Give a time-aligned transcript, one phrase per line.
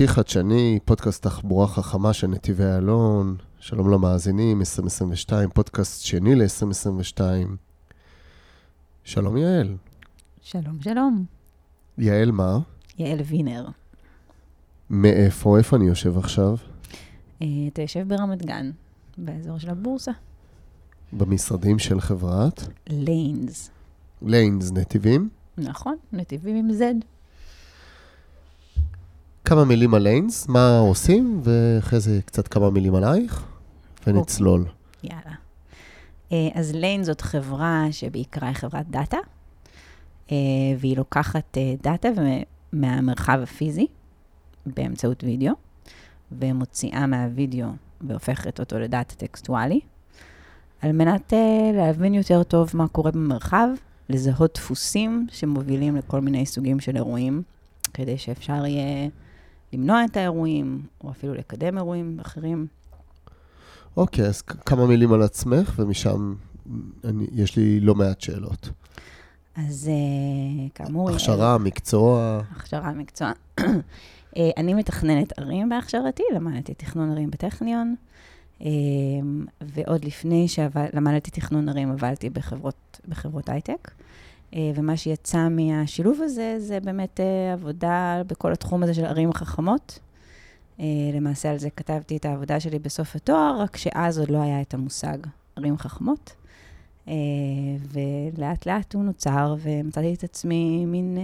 [0.00, 3.36] חמישי חדשני, פודקאסט תחבורה חכמה של נתיבי איילון.
[3.58, 7.20] שלום למאזינים, 2022, פודקאסט שני ל-2022.
[9.04, 9.76] שלום יעל.
[10.40, 11.24] שלום, שלום.
[11.98, 12.58] יעל מה?
[12.98, 13.66] יעל וינר.
[14.90, 15.58] מאיפה?
[15.58, 16.56] איפה אני יושב עכשיו?
[17.42, 18.70] אה, אתה יושב ברמת גן,
[19.18, 20.12] באזור של הבורסה.
[21.12, 22.68] במשרדים של חברת?
[22.88, 23.70] ליינס.
[24.22, 25.28] ליינס, נתיבים?
[25.58, 27.04] נכון, נתיבים עם Z.
[29.44, 33.44] כמה מילים על Lanez, מה עושים, ואחרי זה קצת כמה מילים עלייך,
[34.06, 34.64] ונצלול.
[35.04, 35.34] יאללה.
[36.32, 39.16] אה, אז Lanez זאת חברה שבעיקרה היא חברת דאטה,
[40.32, 40.36] אה,
[40.78, 42.08] והיא לוקחת אה, דאטה
[42.72, 43.86] מהמרחב הפיזי
[44.66, 45.52] באמצעות וידאו,
[46.32, 47.68] ומוציאה מהווידאו
[48.00, 49.80] והופכת אותו לדאטה טקסטואלי,
[50.80, 51.32] על מנת
[51.74, 53.68] להבין יותר טוב מה קורה במרחב,
[54.08, 57.42] לזהות דפוסים שמובילים לכל מיני סוגים של אירועים,
[57.94, 59.08] כדי שאפשר יהיה
[59.72, 62.66] למנוע את האירועים, או אפילו לקדם אירועים אחרים.
[63.96, 66.34] אוקיי, אז כמה מילים על עצמך, ומשם
[67.04, 68.70] אני, יש לי לא מעט שאלות.
[69.54, 71.10] אז uh, כאמור...
[71.10, 72.40] הכשרה, מקצוע.
[72.50, 73.32] הכשרה, מקצוע.
[73.60, 73.62] uh,
[74.56, 77.94] אני מתכננת ערים בהכשרתי, למדתי תכנון ערים בטכניון,
[79.60, 83.90] ועוד לפני שלמדתי תכנון ערים עבדתי בחברות, בחברות הייטק.
[84.50, 89.98] Uh, ומה שיצא מהשילוב הזה, זה באמת uh, עבודה בכל התחום הזה של ערים חכמות.
[90.78, 90.82] Uh,
[91.14, 94.74] למעשה על זה כתבתי את העבודה שלי בסוף התואר, רק שאז עוד לא היה את
[94.74, 95.18] המושג
[95.56, 96.34] ערים חכמות.
[97.92, 101.18] ולאט לאט הוא נוצר, ומצאתי את עצמי מין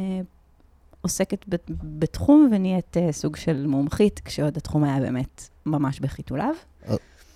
[1.00, 1.44] עוסקת
[1.82, 6.54] בתחום ונהיית סוג של מומחית, כשעוד התחום היה באמת ממש בחיתוליו.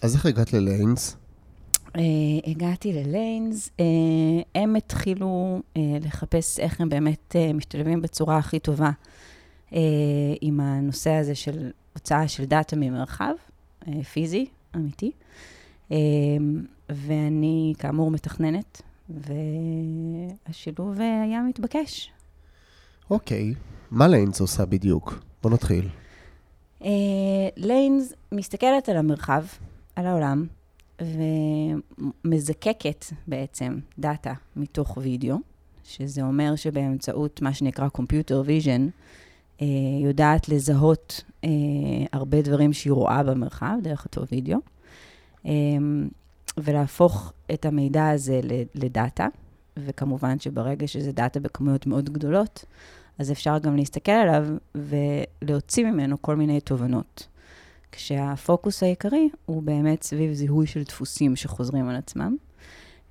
[0.02, 1.16] אז איך הגעת לליינס?
[1.96, 2.00] Uh,
[2.46, 3.80] הגעתי לליינס, uh,
[4.54, 8.90] הם התחילו uh, לחפש איך הם באמת אה, משתלבים בצורה הכי טובה
[9.70, 9.74] אה,
[10.40, 13.32] עם הנושא הזה של הוצאה של דאטה ממרחב,
[13.84, 15.10] אה, פיזי, אמיתי.
[15.88, 15.92] אה,
[16.88, 22.10] ואני כאמור מתכננת, והשילוב אה, היה מתבקש.
[23.10, 23.56] אוקיי, אוקיי.
[23.90, 25.22] מה Lanez עושה בדיוק?
[25.42, 25.88] בוא נתחיל.
[27.56, 29.44] Lanez מסתכלת על המרחב,
[29.96, 30.46] על העולם,
[32.24, 35.36] ומזקקת בעצם דאטה מתוך וידאו,
[35.84, 38.80] שזה אומר שבאמצעות מה שנקרא Computer Vision,
[39.62, 39.66] אה,
[40.02, 41.50] יודעת לזהות אה,
[42.12, 44.58] הרבה דברים שהיא רואה במרחב, דרך אותו וידאו,
[45.46, 45.52] אה,
[46.56, 48.40] ולהפוך את המידע הזה
[48.74, 49.26] לדאטה,
[49.76, 52.64] וכמובן שברגע שזה דאטה בכמויות מאוד גדולות,
[53.18, 57.26] אז אפשר גם להסתכל עליו ולהוציא ממנו כל מיני תובנות.
[57.92, 62.36] כשהפוקוס העיקרי הוא באמת סביב זיהוי של דפוסים שחוזרים על עצמם,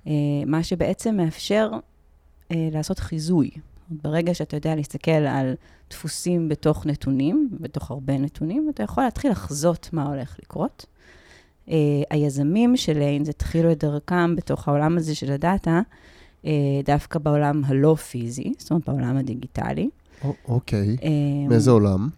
[0.06, 0.12] אה,
[0.46, 1.70] מה שבעצם מאפשר
[2.50, 3.50] אה, לעשות חיזוי.
[3.90, 5.54] ברגע שאתה יודע להסתכל על
[5.90, 10.86] דפוסים בתוך נתונים, בתוך הרבה נתונים, אתה יכול להתחיל לחזות מה הולך לקרות.
[11.66, 11.72] Uh,
[12.10, 15.80] היזמים של ליינס התחילו את דרכם בתוך העולם הזה של הדאטה,
[16.84, 19.90] דווקא בעולם הלא פיזי, זאת אומרת, בעולם הדיגיטלי.
[20.48, 21.04] אוקיי, okay.
[21.48, 22.08] מאיזה עולם?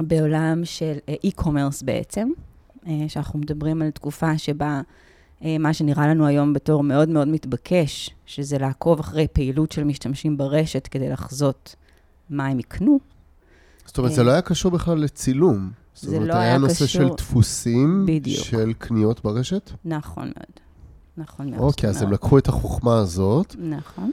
[0.00, 2.28] בעולם של אה, e-commerce בעצם,
[2.86, 4.80] אה, שאנחנו מדברים על תקופה שבה
[5.44, 10.36] אה, מה שנראה לנו היום בתור מאוד מאוד מתבקש, שזה לעקוב אחרי פעילות של משתמשים
[10.36, 11.76] ברשת כדי לחזות
[12.30, 12.98] מה הם יקנו.
[13.86, 15.70] זאת אומרת, זה לא היה קשור בכלל לצילום.
[15.96, 16.28] זה לא היה קשור...
[16.28, 18.44] זאת אומרת, היה נושא של דפוסים בדיוק.
[18.44, 19.70] של קניות ברשת?
[19.84, 20.60] נכון מאוד.
[21.16, 21.60] נכון מאוד.
[21.60, 23.56] אוקיי, אז הם לקחו את החוכמה הזאת.
[23.58, 24.10] נכון.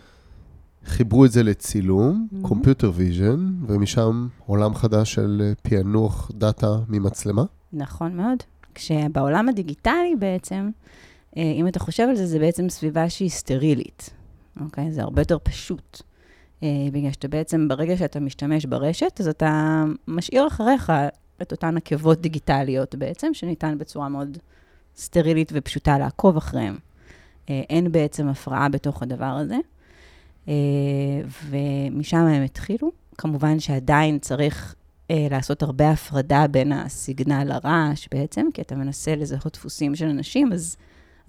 [0.88, 2.94] חיברו את זה לצילום, computer mm-hmm.
[3.00, 7.44] vision, ומשם עולם חדש של אה, פענוח דאטה ממצלמה.
[7.74, 8.38] נכון מאוד.
[8.75, 10.70] כשבעולם הדיגיטלי בעצם,
[11.38, 14.09] אה, אם אתה חושב על זה, זה בעצם סביבה שהיא סטרילית,
[14.62, 14.92] אוקיי?
[14.92, 16.02] זה הרבה יותר פשוט.
[16.64, 20.92] אה, בגלל שאתה בעצם, ברגע שאתה משתמש ברשת, אז אתה משאיר אחריך
[21.42, 24.38] את אותן עקבות דיגיטליות בעצם, שניתן בצורה מאוד
[24.95, 26.75] סטרילית ופשוטה לעקוב אחריהן.
[27.48, 29.57] אין בעצם הפרעה בתוך הדבר הזה.
[30.47, 30.53] אה,
[31.49, 32.91] ומשם הם התחילו.
[33.17, 34.75] כמובן שעדיין צריך
[35.11, 40.53] אה, לעשות הרבה הפרדה בין הסיגנל לרעש בעצם, כי אתה מנסה לזהות דפוסים של אנשים,
[40.53, 40.77] אז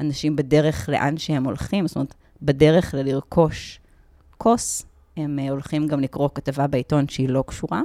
[0.00, 3.80] אנשים בדרך לאן שהם הולכים, זאת אומרת, בדרך ללרכוש
[4.38, 4.86] כוס,
[5.16, 7.82] הם אה, הולכים גם לקרוא כתבה בעיתון שהיא לא קשורה,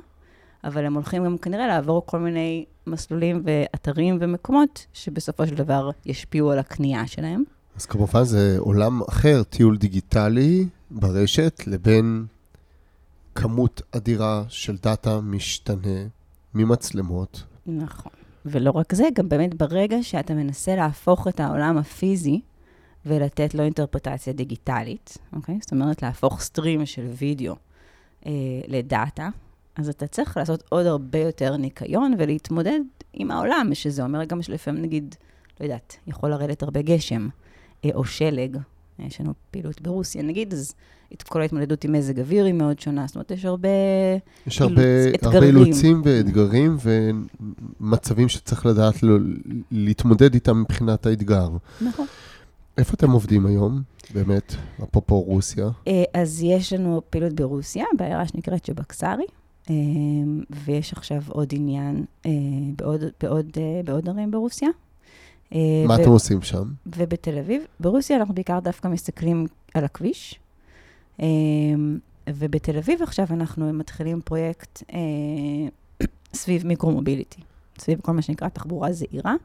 [0.64, 6.52] אבל הם הולכים גם כנראה לעבור כל מיני מסלולים ואתרים ומקומות שבסופו של דבר ישפיעו
[6.52, 7.44] על הקנייה שלהם.
[7.76, 12.26] אז כמובן זה עולם אחר, טיול דיגיטלי ברשת, לבין
[13.36, 16.08] כמות אדירה של דאטה משתנה
[16.54, 17.44] ממצלמות.
[17.66, 18.12] נכון.
[18.46, 22.42] ולא רק זה, גם באמת ברגע שאתה מנסה להפוך את העולם הפיזי
[23.06, 25.58] ולתת לו אינטרפרטציה דיגיטלית, אוקיי?
[25.62, 27.56] זאת אומרת, להפוך סטרים של וידאו
[28.26, 28.32] אה,
[28.68, 29.30] לדאטה,
[29.76, 32.80] אז אתה צריך לעשות עוד הרבה יותר ניקיון ולהתמודד
[33.14, 35.16] עם העולם, שזה אומר גם שלפעמים, נגיד,
[35.60, 37.28] לא יודעת, יכול לרדת הרבה גשם,
[37.86, 38.58] אה, או שלג,
[39.00, 40.74] יש לנו פעילות ברוסיה, נגיד, אז
[41.28, 43.08] כל ההתמודדות עם מזג אוויר היא מאוד שונה.
[43.08, 43.70] זאת אומרת, יש הרבה
[44.48, 45.46] יש הרבה, אילוץ, הרבה.
[45.46, 46.78] אילוצים ואתגרים
[47.80, 49.18] ומצבים שצריך לדעת לו,
[49.72, 51.50] להתמודד איתם מבחינת האתגר.
[51.82, 52.06] נכון.
[52.78, 53.82] איפה אתם עובדים היום,
[54.14, 55.70] באמת, אפרופו רוסיה?
[55.88, 59.26] אה, אז יש לנו פעילות ברוסיה, בעיירה שנקראת שבקסרי,
[59.70, 59.76] אה,
[60.66, 62.32] ויש עכשיו עוד עניין אה,
[62.78, 64.70] בעוד, בעוד, בעוד ערים ברוסיה.
[65.54, 66.64] אה, מה אתם עושים שם?
[66.86, 67.64] ובתל אביב.
[67.80, 70.40] ברוסיה אנחנו בעיקר דווקא מסתכלים על הכביש.
[71.22, 71.28] אה,
[72.30, 75.00] ובתל אביב עכשיו אנחנו מתחילים פרויקט אה,
[76.34, 77.42] סביב מיקרו-מוביליטי,
[77.80, 79.36] סביב כל מה שנקרא תחבורה זעירה.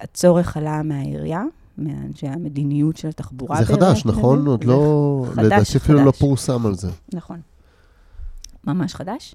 [0.00, 1.42] הצורך עלה מהעירייה,
[1.78, 3.56] מאנשי המדיניות של התחבורה.
[3.56, 4.46] זה חדש, נכון?
[4.46, 5.24] עוד לא...
[5.26, 6.20] חדש, לדעתי אפילו לא חדש.
[6.20, 6.90] פורסם על זה.
[7.14, 7.40] נכון.
[8.64, 9.34] ממש חדש.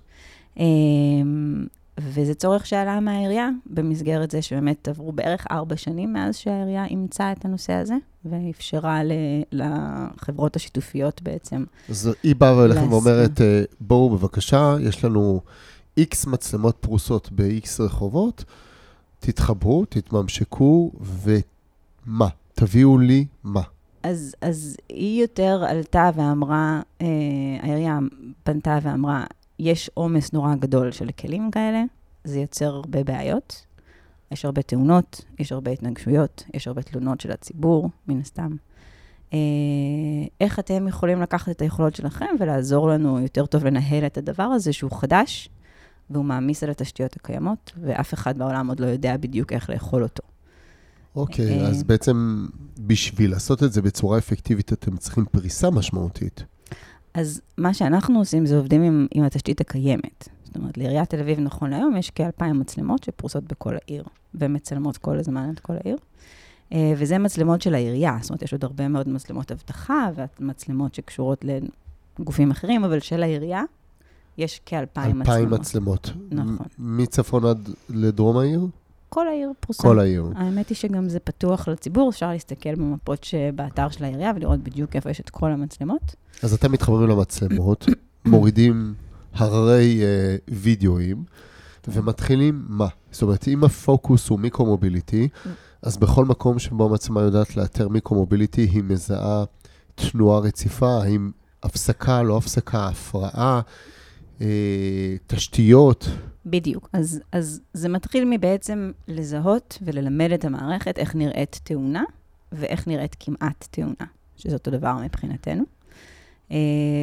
[1.99, 7.45] וזה צורך שעלה מהעירייה, במסגרת זה שבאמת עברו בערך ארבע שנים מאז שהעירייה אימצה את
[7.45, 7.95] הנושא הזה,
[8.25, 9.11] ואפשרה ל-
[9.51, 11.63] לחברות השיתופיות בעצם.
[11.89, 12.91] אז היא באה אליכם.
[12.91, 15.41] ואומרת, אה, בואו בבקשה, יש לנו
[15.97, 18.43] איקס מצלמות פרוסות ב-X רחובות,
[19.19, 22.27] תתחברו, תתממשקו, ומה?
[22.53, 23.61] תביאו לי מה.
[24.03, 27.07] אז, אז היא יותר עלתה ואמרה, אה,
[27.61, 27.99] העירייה
[28.43, 29.23] פנתה ואמרה,
[29.59, 31.83] יש עומס נורא גדול של כלים כאלה,
[32.23, 33.65] זה יוצר הרבה בעיות.
[34.31, 38.55] יש הרבה תאונות, יש הרבה התנגשויות, יש הרבה תלונות של הציבור, מן הסתם.
[39.33, 39.37] אה,
[40.41, 44.73] איך אתם יכולים לקחת את היכולות שלכם ולעזור לנו יותר טוב לנהל את הדבר הזה
[44.73, 45.49] שהוא חדש,
[46.09, 50.23] והוא מעמיס על התשתיות הקיימות, ואף אחד בעולם עוד לא יודע בדיוק איך לאכול אותו.
[51.15, 52.47] אוקיי, אה, אז בעצם
[52.79, 56.43] בשביל לעשות את זה בצורה אפקטיבית, אתם צריכים פריסה משמעותית.
[57.13, 60.29] אז מה שאנחנו עושים זה עובדים עם, עם התשתית הקיימת.
[60.43, 64.03] זאת אומרת, לעיריית תל אביב נכון להיום יש כ-2,000 מצלמות שפרוסות בכל העיר,
[64.35, 65.97] ומצלמות כל הזמן את כל העיר.
[66.73, 71.45] אה, וזה מצלמות של העירייה, זאת אומרת, יש עוד הרבה מאוד מצלמות אבטחה ומצלמות שקשורות
[72.19, 73.63] לגופים אחרים, אבל של העירייה
[74.37, 75.27] יש כ-2,000 מצלמות.
[75.27, 76.09] אלפיים מצלמות.
[76.31, 76.65] נכון.
[76.79, 78.67] מצפון עד לדרום העיר?
[79.13, 79.83] כל העיר פרוסה.
[79.83, 80.25] כל העיר.
[80.35, 85.09] האמת היא שגם זה פתוח לציבור, אפשר להסתכל במפות שבאתר של העירייה ולראות בדיוק איפה
[85.09, 86.15] יש את כל המצלמות.
[86.43, 87.85] אז אתם מתחברים למצלמות,
[88.25, 88.93] מורידים
[89.33, 91.23] הררי אה, וידאוים,
[91.87, 92.87] ומתחילים מה?
[93.11, 95.27] זאת אומרת, אם הפוקוס הוא מיקרו-מוביליטי,
[95.81, 99.43] אז בכל מקום שבו המצלמה יודעת לאתר מיקרו-מוביליטי, היא מזהה
[99.95, 101.31] תנועה רציפה, האם
[101.63, 103.61] הפסקה, לא הפסקה, הפרעה,
[105.27, 106.09] תשתיות.
[106.45, 106.89] בדיוק.
[106.93, 112.03] אז, אז זה מתחיל מבעצם לזהות וללמד את המערכת איך נראית תאונה
[112.51, 114.05] ואיך נראית כמעט תאונה,
[114.37, 115.63] שזה אותו דבר מבחינתנו.
[116.51, 116.57] אה,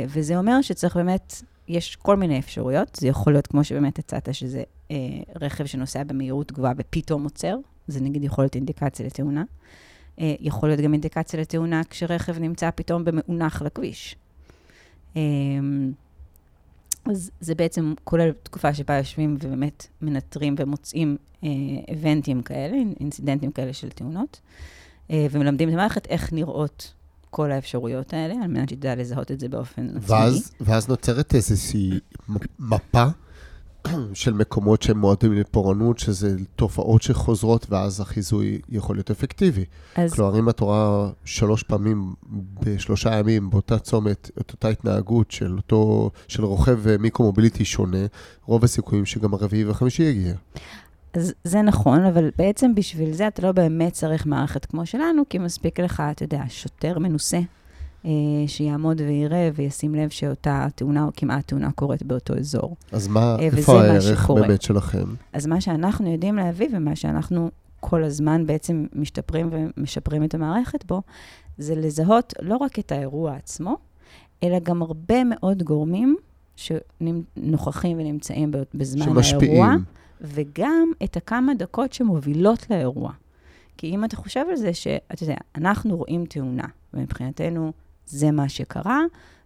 [0.08, 2.96] וזה אומר שצריך באמת, יש כל מיני אפשרויות.
[3.00, 4.96] זה יכול להיות כמו שבאמת הצעת, שזה אה,
[5.40, 7.56] רכב שנוסע במהירות גבוהה ופתאום עוצר,
[7.88, 9.44] זה נגיד יכול להיות אינדיקציה לתאונה.
[10.20, 14.16] אה, יכול להיות גם אינדיקציה לתאונה כשרכב נמצא פתאום במאונח לכביש.
[17.04, 21.48] אז זה בעצם כולל תקופה שבה יושבים ובאמת מנטרים ומוצאים אה,
[21.88, 24.40] איבנטים כאלה, אינסידנטים כאלה של תאונות,
[25.10, 26.92] אה, ומלמדים את המערכת איך נראות
[27.30, 30.18] כל האפשרויות האלה, על מנת שתדע לזהות את זה באופן עצמאי.
[30.18, 31.90] ואז, ואז נוצרת איזושהי
[32.58, 33.04] מפה
[34.14, 39.64] של מקומות שהם מועדים לפורענות, שזה תופעות שחוזרות, ואז החיזוי יכול להיות אפקטיבי.
[39.96, 42.14] אז כלומר, אם את רואה שלוש פעמים
[42.60, 48.06] בשלושה ימים באותה צומת, את אותה התנהגות של אותו, של רוכב מיקרו-מוביליטי שונה,
[48.44, 50.34] רוב הסיכויים שגם הרביעי והחמישי יגיע.
[51.14, 55.38] אז זה נכון, אבל בעצם בשביל זה אתה לא באמת צריך מערכת כמו שלנו, כי
[55.38, 57.40] מספיק לך, אתה יודע, שוטר מנוסה,
[58.46, 62.76] שיעמוד ויראה וישים לב שאותה תאונה או כמעט תאונה קורית באותו אזור.
[62.92, 64.42] אז מה, אה, איפה מה הערך שקורה.
[64.42, 65.04] באמת שלכם?
[65.32, 71.02] אז מה שאנחנו יודעים להביא ומה שאנחנו כל הזמן בעצם משתפרים ומשפרים את המערכת בו,
[71.58, 73.76] זה לזהות לא רק את האירוע עצמו,
[74.42, 76.16] אלא גם הרבה מאוד גורמים
[76.56, 79.84] שנוכחים ונמצאים בזמן האירוע, שמשפיעים.
[80.20, 83.12] וגם את הכמה דקות שמובילות לאירוע.
[83.76, 86.64] כי אם אתה חושב על זה, שאתה יודע, אנחנו רואים תאונה,
[86.94, 87.72] ומבחינתנו
[88.10, 89.00] זה מה שקרה,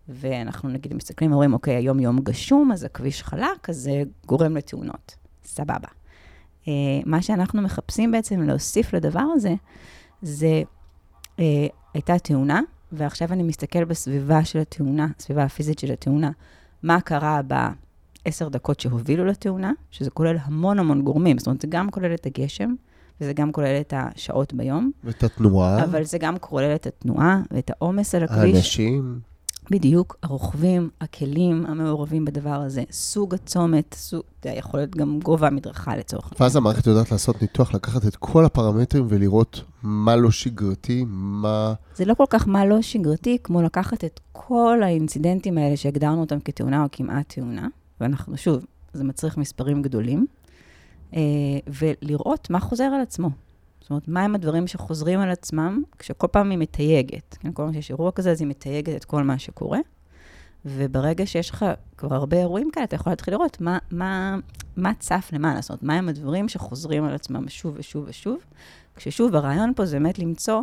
[0.09, 5.14] ואנחנו נגיד מסתכלים ואומרים, אוקיי, היום יום גשום, אז הכביש חלק, אז זה גורם לתאונות.
[5.44, 5.88] סבבה.
[6.64, 6.66] Uh,
[7.06, 9.54] מה שאנחנו מחפשים בעצם להוסיף לדבר הזה,
[10.23, 10.62] זה
[11.37, 11.40] uh,
[11.94, 12.61] הייתה תאונה,
[12.92, 16.30] ועכשיו אני מסתכל בסביבה של התאונה, הסביבה הפיזית של התאונה,
[16.83, 21.90] מה קרה בעשר דקות שהובילו לתאונה, שזה כולל המון המון גורמים, זאת אומרת, זה גם
[21.90, 22.75] כולל את הגשם,
[23.21, 27.71] וזה גם כולל את השעות ביום, ואת התנועה, אבל זה גם כולל את התנועה ואת
[27.71, 28.54] העומס על הכביש.
[28.54, 29.21] האנשים,
[29.71, 35.97] בדיוק, הרוכבים, הכלים המעורבים בדבר הזה, סוג הצומת, סוג, זה יכול להיות גם גובה המדרכה
[35.97, 36.42] לצורך העניין.
[36.42, 41.75] ואז המערכת יודעת לעשות ניתוח, לקחת את כל הפרמטרים ולראות מה לא שגרתי, מה...
[41.97, 46.40] זה לא כל כך מה לא שגרתי, כמו לקחת את כל האינצידנטים האלה שהגדרנו אותם
[46.40, 47.68] כתאונה או כמעט תאונה,
[48.00, 50.26] ואנחנו, שוב, זה מצריך מספרים גדולים,
[51.66, 53.30] ולראות מה חוזר על עצמו.
[53.80, 57.37] זאת אומרת, מהם הדברים שחוזרים על עצמם כשכל פעם היא מתייגת.
[57.40, 59.78] כן, כל פעם שיש אירוע כזה, אז היא מתייגת את כל מה שקורה.
[60.64, 61.64] וברגע שיש לך
[61.97, 64.38] כבר הרבה אירועים כאלה, אתה יכול להתחיל לראות מה, מה,
[64.76, 68.38] מה צף למעלה, זאת אומרת, מהם הדברים שחוזרים על עצמם שוב ושוב ושוב.
[68.97, 70.61] כששוב, הרעיון פה זה באמת למצוא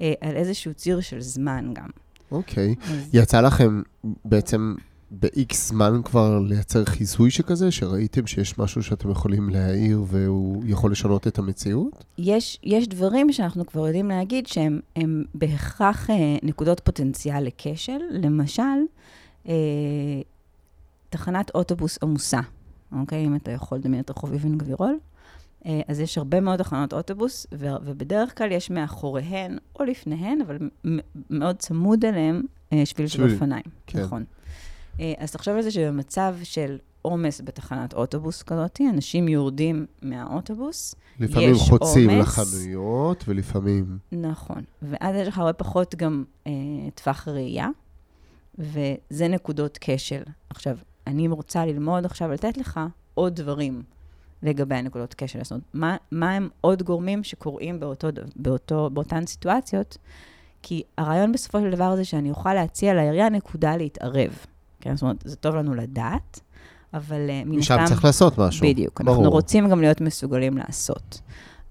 [0.00, 1.88] אה, על איזשהו ציר של זמן גם.
[2.30, 2.74] אוקיי.
[2.90, 3.82] אז, יצא לכם
[4.24, 4.74] בעצם
[5.20, 11.26] ב-X זמן כבר לייצר חיזוי שכזה, שראיתם שיש משהו שאתם יכולים להעיר והוא יכול לשנות
[11.26, 12.04] את המציאות?
[12.18, 17.98] יש, יש דברים שאנחנו כבר יודעים להגיד שהם הם בהכרח אה, נקודות פוטנציאל לכשל.
[18.10, 18.62] למשל,
[19.48, 19.54] אה,
[21.10, 22.40] תחנת אוטובוס עמוסה,
[22.92, 23.26] אוקיי?
[23.26, 24.98] אם אתה יכול לדמיין את רחוב אבן גבירול.
[25.66, 30.58] אה, אז יש הרבה מאוד תחנות אוטובוס, ו- ובדרך כלל יש מאחוריהן או לפניהן, אבל
[31.30, 32.42] מאוד צמוד אליהם,
[32.72, 33.64] אה, שביל של אופניים.
[33.86, 34.02] כן.
[34.02, 34.24] נכון.
[35.00, 41.52] אה, אז תחשוב על זה שבמצב של עומס בתחנת אוטובוס כזאת, אנשים יורדים מהאוטובוס, לפעמים
[41.52, 42.38] יש חוצים עומס.
[42.38, 43.98] לחנויות, ולפעמים...
[44.12, 44.62] נכון.
[44.82, 46.52] ואז יש לך הרבה פחות גם אה,
[46.94, 47.68] טווח ראייה,
[48.58, 50.22] וזה נקודות כשל.
[50.50, 52.80] עכשיו, אני רוצה ללמוד עכשיו לתת לך
[53.14, 53.82] עוד דברים
[54.42, 55.38] לגבי הנקודות כשל.
[55.42, 59.98] זאת אומרת, מה, מה הם עוד גורמים שקורים באותו, באותו, באותן סיטואציות?
[60.62, 64.46] כי הרעיון בסופו של דבר זה שאני אוכל להציע לעירייה נקודה להתערב.
[64.82, 64.96] כן?
[64.96, 66.40] זאת אומרת, זה טוב לנו לדעת,
[66.94, 67.84] אבל uh, מן הסתם...
[67.86, 68.66] צריך לעשות משהו.
[68.66, 69.00] בדיוק.
[69.00, 69.16] ברור.
[69.16, 71.20] אנחנו רוצים גם להיות מסוגלים לעשות.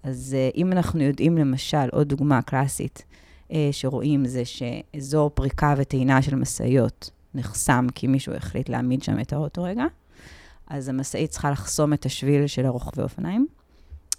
[0.03, 3.03] אז uh, אם אנחנו יודעים, למשל, עוד דוגמה קלאסית
[3.50, 9.34] uh, שרואים זה שאזור פריקה וטעינה של משאיות נחסם כי מישהו החליט להעמיד שם את
[9.34, 9.86] האוטו רגע,
[10.68, 13.48] אז המשאית צריכה לחסום את השביל של הרוכבי אופניים,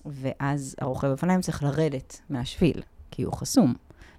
[0.07, 3.75] ואז הרוכב אופניים צריך לרדת מהשביל, כי הוא חסום.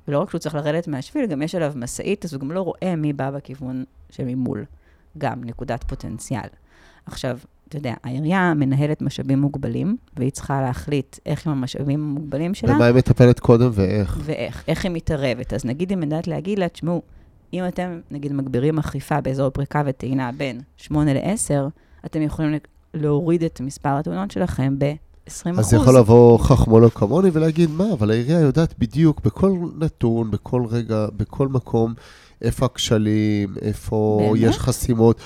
[0.07, 2.95] ולא רק שהוא צריך לרדת מהשביל, גם יש עליו משאית, אז הוא גם לא רואה
[2.95, 4.65] מי בא בכיוון שממול.
[5.17, 6.47] גם נקודת פוטנציאל.
[7.05, 12.73] עכשיו, אתה יודע, העירייה מנהלת משאבים מוגבלים, והיא צריכה להחליט איך עם המשאבים המוגבלים שלה,
[12.73, 14.19] במה היא מטפלת קודם ואיך.
[14.23, 15.53] ואיך, איך היא מתערבת.
[15.53, 17.01] אז נגיד, אם יודעת להגיד לה, תשמעו,
[17.53, 21.69] אם אתם, נגיד, מגבירים אכיפה באזור פריקה וטעינה בין 8 ל-10,
[22.05, 22.59] אתם יכולים
[22.93, 24.79] להוריד את מספר התאונות שלכם
[25.27, 30.65] ב-20 אז יכול לבוא חכמולוג כמוני ולהגיד, מה, אבל העירייה יודעת בדיוק בכל נתון, בכל
[30.69, 31.93] רגע, בכל מקום,
[32.41, 34.49] איפה הכשלים, איפה באמת?
[34.49, 35.17] יש חסימות.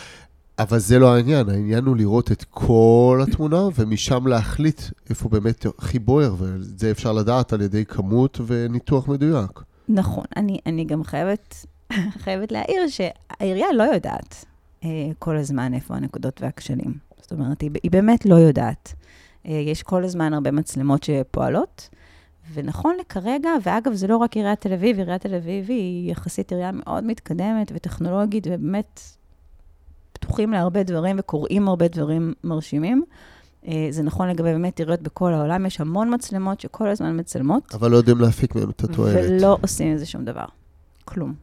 [0.59, 5.99] אבל זה לא העניין, העניין הוא לראות את כל התמונה, ומשם להחליט איפה באמת הכי
[5.99, 9.61] בוער, ואת זה אפשר לדעת על ידי כמות וניתוח מדויק.
[9.89, 10.25] נכון.
[10.37, 11.65] אני, אני גם חייבת,
[12.23, 14.45] חייבת להעיר שהעירייה לא יודעת
[14.83, 14.89] אה,
[15.19, 16.93] כל הזמן איפה הנקודות והכשלים.
[17.21, 18.93] זאת אומרת, היא, היא באמת לא יודעת.
[19.47, 21.89] אה, יש כל הזמן הרבה מצלמות שפועלות,
[22.53, 26.71] ונכון לכרגע, ואגב, זה לא רק עיריית תל אביב, עיריית תל אביב היא יחסית עירייה
[26.71, 29.01] מאוד מתקדמת וטכנולוגית, ובאמת
[30.13, 33.03] פתוחים להרבה דברים וקוראים הרבה דברים מרשימים.
[33.67, 37.75] אה, זה נכון לגבי באמת עיריות בכל העולם, יש המון מצלמות שכל הזמן מצלמות.
[37.75, 39.29] אבל לא יודעים להפיק מהם את התועלת.
[39.29, 40.45] ולא עושים עם זה שום דבר.
[41.05, 41.33] כלום.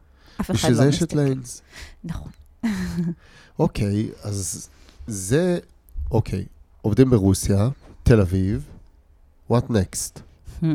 [0.41, 1.19] אף אחד בשביל לא זה יש את מסתכל.
[1.19, 1.61] ליינס.
[2.03, 2.31] נכון.
[3.59, 4.69] אוקיי, אז
[5.07, 5.59] זה,
[6.11, 6.45] אוקיי,
[6.81, 7.69] עובדים ברוסיה,
[8.07, 8.65] תל אביב,
[9.51, 10.19] what next?
[10.61, 10.65] Hmm.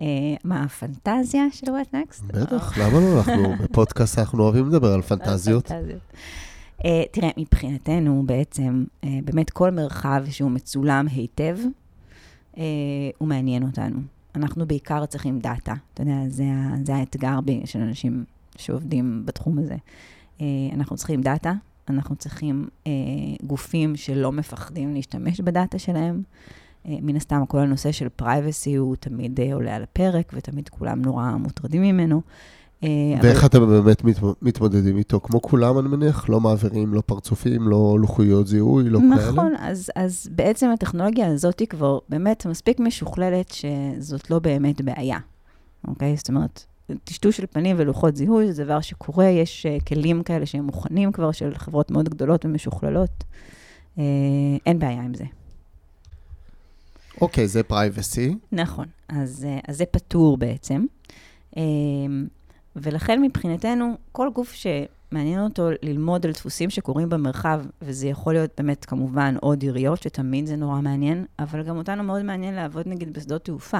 [0.00, 0.06] אה,
[0.44, 2.22] מה, הפנטזיה של What Next?
[2.26, 3.18] בטח, למה לא?
[3.18, 5.70] אנחנו בפודקאסט, אנחנו אוהבים לדבר על פנטזיות.
[6.84, 11.58] אה, תראה, מבחינתנו בעצם, אה, באמת כל מרחב שהוא מצולם היטב,
[13.18, 13.98] הוא מעניין אותנו.
[14.34, 15.74] אנחנו בעיקר צריכים דאטה.
[15.94, 16.44] אתה יודע, זה,
[16.84, 18.24] זה האתגר של אנשים
[18.56, 19.76] שעובדים בתחום הזה.
[20.74, 21.52] אנחנו צריכים דאטה,
[21.90, 22.92] אנחנו צריכים אה,
[23.42, 26.22] גופים שלא מפחדים להשתמש בדאטה שלהם.
[26.86, 31.02] אה, מן הסתם, כל הנושא של privacy הוא תמיד אה, עולה על הפרק, ותמיד כולם
[31.02, 32.22] נורא מוטרדים ממנו.
[32.84, 35.20] אה, אבל- ואיך אתם באמת מת- מתמודדים איתו?
[35.20, 39.30] כמו כולם, אני מניח, לא מעבירים, לא פרצופים, לא לוחיות זיהוי, לא כאלה?
[39.30, 45.18] נכון, אז, אז בעצם הטכנולוגיה הזאת היא כבר באמת מספיק משוכללת שזאת לא באמת בעיה,
[45.88, 46.16] אוקיי?
[46.16, 46.64] זאת אומרת,
[47.04, 51.32] טשטוש של פנים ולוחות זיהוי זה דבר שקורה, יש uh, כלים כאלה שהם מוכנים כבר,
[51.32, 53.24] של חברות מאוד גדולות ומשוכללות.
[53.96, 54.00] Uh,
[54.66, 55.24] אין בעיה עם זה.
[57.20, 58.34] אוקיי, זה פרייבסי.
[58.52, 60.84] נכון, אז, אה, אז זה פטור בעצם.
[61.56, 61.62] אה,
[62.76, 68.84] ולכן מבחינתנו, כל גוף שמעניין אותו ללמוד על דפוסים שקורים במרחב, וזה יכול להיות באמת
[68.84, 73.44] כמובן עוד עיריות, שתמיד זה נורא מעניין, אבל גם אותנו מאוד מעניין לעבוד נגיד בשדות
[73.44, 73.78] תעופה.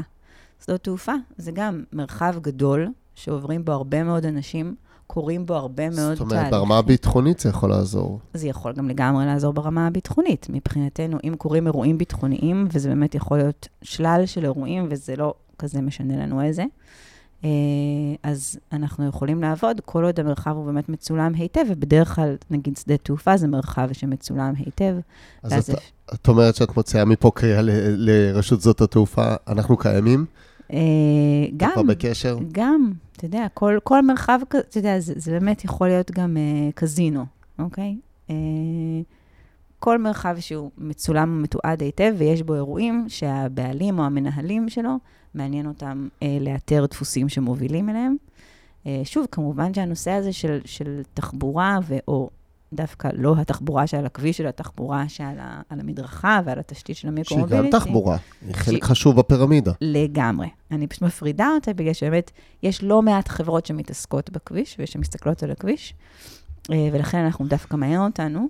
[0.64, 4.74] שדות תעופה זה גם מרחב גדול, שעוברים בו הרבה מאוד אנשים,
[5.06, 6.28] קורים בו הרבה מאוד תהליכים.
[6.28, 8.20] זאת אומרת, ברמה הביטחונית זה יכול לעזור.
[8.34, 10.46] זה יכול גם לגמרי לעזור ברמה הביטחונית.
[10.50, 15.80] מבחינתנו, אם קורים אירועים ביטחוניים, וזה באמת יכול להיות שלל של אירועים, וזה לא כזה
[15.80, 16.64] משנה לנו איזה,
[17.44, 17.50] אה,
[18.22, 22.96] אז אנחנו יכולים לעבוד כל עוד המרחב הוא באמת מצולם היטב, ובדרך כלל, נגיד שדה
[22.96, 24.94] תעופה זה מרחב שמצולם היטב.
[25.42, 25.92] אז את, יש...
[26.14, 27.60] את אומרת שאת מוציאה מפה קריאה
[27.96, 30.26] לרשות שדות התעופה, אנחנו קיימים?
[30.72, 30.78] אה,
[31.56, 31.70] גם.
[31.72, 32.38] כבר בקשר?
[32.52, 36.72] גם, אתה יודע, כל, כל מרחב, אתה יודע, זה, זה באמת יכול להיות גם uh,
[36.74, 37.24] קזינו,
[37.58, 37.96] אוקיי?
[38.28, 38.32] Uh,
[39.78, 44.96] כל מרחב שהוא מצולם ומתועד היטב, ויש בו אירועים שהבעלים או המנהלים שלו,
[45.34, 48.16] מעניין אותם uh, לאתר דפוסים שמובילים אליהם.
[48.84, 52.30] Uh, שוב, כמובן שהנושא הזה של, של תחבורה, ו, או
[52.72, 57.62] דווקא לא התחבורה שעל הכביש, אלא התחבורה שעל ה, המדרכה ועל התשתית של המיקרו-מוביליטי.
[57.62, 58.86] שהיא גם תחבורה, היא חלק ש...
[58.86, 59.72] חשוב בפירמידה.
[59.80, 60.48] לגמרי.
[60.70, 62.30] אני פשוט מפרידה אותה, בגלל שבאמת
[62.62, 65.94] יש לא מעט חברות שמתעסקות בכביש ושמסתכלות על הכביש,
[66.72, 68.48] אה, ולכן אנחנו דווקא מעניין אותנו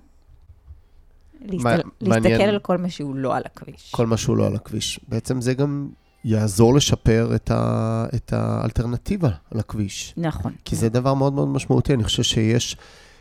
[1.41, 3.91] להסתכל, להסתכל על כל מה שהוא לא על הכביש.
[3.91, 4.99] כל מה שהוא לא על הכביש.
[5.07, 5.89] בעצם זה גם
[6.25, 10.13] יעזור לשפר את, ה, את האלטרנטיבה על הכביש.
[10.17, 10.53] נכון.
[10.65, 11.93] כי זה דבר מאוד מאוד משמעותי.
[11.93, 12.77] אני חושב שיש...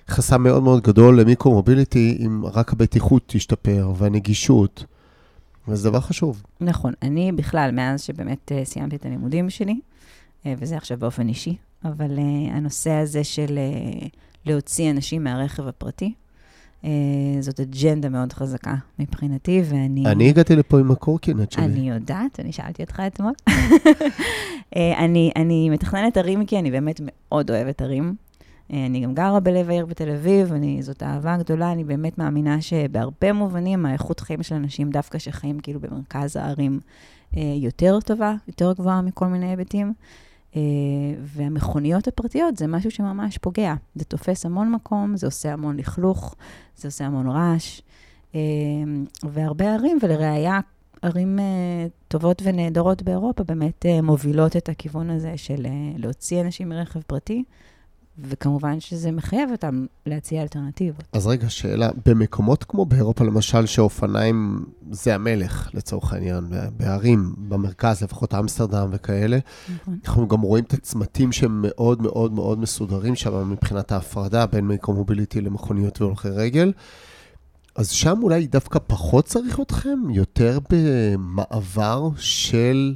[0.09, 4.85] חסם מאוד מאוד גדול למיקרו-מוביליטי, אם רק הבטיחות תשתפר והנגישות,
[5.69, 6.43] וזה דבר חשוב.
[6.61, 6.93] נכון.
[7.03, 9.81] אני בכלל, מאז שבאמת uh, סיימתי את הלימודים שלי,
[10.45, 12.21] uh, וזה עכשיו באופן אישי, אבל uh,
[12.53, 13.59] הנושא הזה של
[14.47, 16.13] להוציא אנשים מהרכב הפרטי,
[17.41, 20.07] זאת אג'נדה מאוד חזקה מבחינתי, ואני...
[20.07, 21.65] אני הגעתי לפה עם הקורקינט שלי.
[21.65, 23.33] אני יודעת, אני שאלתי אותך אתמול.
[25.05, 28.15] אני, אני מתכננת ערים כי אני באמת מאוד אוהבת ערים.
[28.73, 32.61] אה, אני גם גרה בלב העיר בתל אביב, אני, זאת אהבה גדולה, אני באמת מאמינה
[32.61, 36.81] שבהרבה מובנים האיכות חיים של אנשים דווקא שחיים כאילו במרכז הערים
[37.37, 39.93] אה, יותר טובה, יותר גבוהה מכל מיני היבטים.
[40.57, 40.61] אה,
[41.23, 43.75] והמכוניות הפרטיות זה משהו שממש פוגע.
[43.95, 46.35] זה תופס המון מקום, זה עושה המון לכלוך,
[46.77, 47.81] זה עושה המון רעש.
[49.23, 50.61] והרבה ערים, ולראיה,
[51.03, 51.39] ערים
[52.09, 57.45] טובות ונהדרות באירופה באמת מובילות את הכיוון הזה של להוציא אנשים מרכב פרטי.
[58.25, 61.05] וכמובן שזה מחייב אותם להציע אלטרנטיבות.
[61.13, 66.45] אז רגע, שאלה, במקומות כמו באירופה, למשל, שאופניים זה המלך, לצורך העניין,
[66.77, 69.39] בערים, במרכז, לפחות אמסטרדם וכאלה,
[69.75, 69.99] נכון.
[70.05, 75.41] אנחנו גם רואים את הצמתים שהם מאוד מאוד מאוד מסודרים שם מבחינת ההפרדה בין מיקרו-מוביליטי
[75.41, 76.73] למכוניות והולכי רגל.
[77.77, 82.95] אז שם אולי דווקא פחות צריך אתכם, יותר במעבר של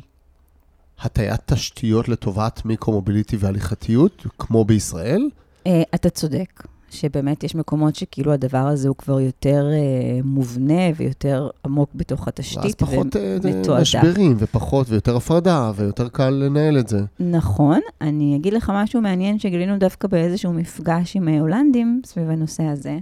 [1.02, 5.28] הטיית תשתיות לטובת מיקרו-מוביליטי והליכתיות, כמו בישראל?
[5.68, 11.48] Uh, אתה צודק, שבאמת יש מקומות שכאילו הדבר הזה הוא כבר יותר uh, מובנה ויותר
[11.64, 12.82] עמוק בתוך התשתית.
[12.82, 17.00] ואז פחות uh, משברים, ופחות ויותר הפרדה, ויותר קל לנהל את זה.
[17.20, 17.80] נכון.
[18.00, 22.98] אני אגיד לך משהו מעניין שגילינו דווקא באיזשהו מפגש עם הולנדים סביב הנושא הזה.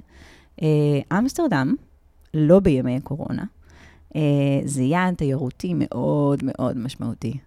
[1.18, 1.74] אמסטרדם,
[2.34, 3.44] לא בימי הקורונה,
[4.64, 7.38] זה יעד תיירותי מאוד מאוד משמעותי.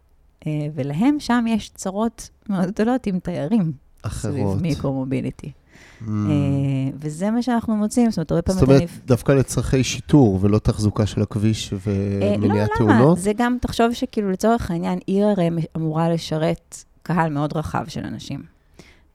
[0.48, 3.72] אה, ולהם שם יש צרות מאוד גדולות עם תיירים.
[4.02, 4.34] אחרות.
[4.34, 5.52] סביב מיקרו-מוביליטי.
[5.52, 6.06] Mm.
[6.10, 8.60] אה, וזה מה שאנחנו מוצאים, זאת אומרת, הרבה פעמים...
[8.60, 12.96] זאת אומרת, דווקא לצרכי שיטור ולא תחזוקה של הכביש ומניעת תאונות?
[13.00, 13.16] לא, למה?
[13.16, 18.44] זה גם, תחשוב שכאילו לצורך העניין, עיר הרי אמורה לשרת קהל מאוד רחב של אנשים.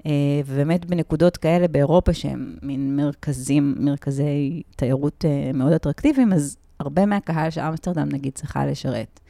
[0.07, 0.13] אה,
[0.47, 8.09] ובאמת בנקודות כאלה באירופה, שהם מין מרכזים, מרכזי תיירות מאוד אטרקטיביים, אז הרבה מהקהל שאמסטרדם,
[8.13, 9.21] נגיד, צריכה לשרת.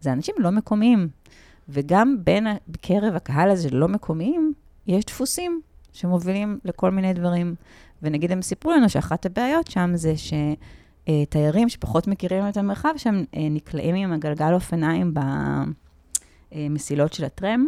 [0.00, 1.08] זה אנשים לא מקומיים.
[1.72, 4.52] וגם בין, בקרב הקהל הזה שלא מקומיים,
[4.86, 5.60] יש דפוסים
[5.92, 7.54] שמובילים לכל מיני דברים.
[8.02, 13.48] ונגיד, הם סיפרו לנו שאחת הבעיות שם זה שתיירים שפחות מכירים את המרחב שם, אה,
[13.50, 15.14] נקלעים עם הגלגל אופניים
[16.52, 17.66] במסילות של הטרם.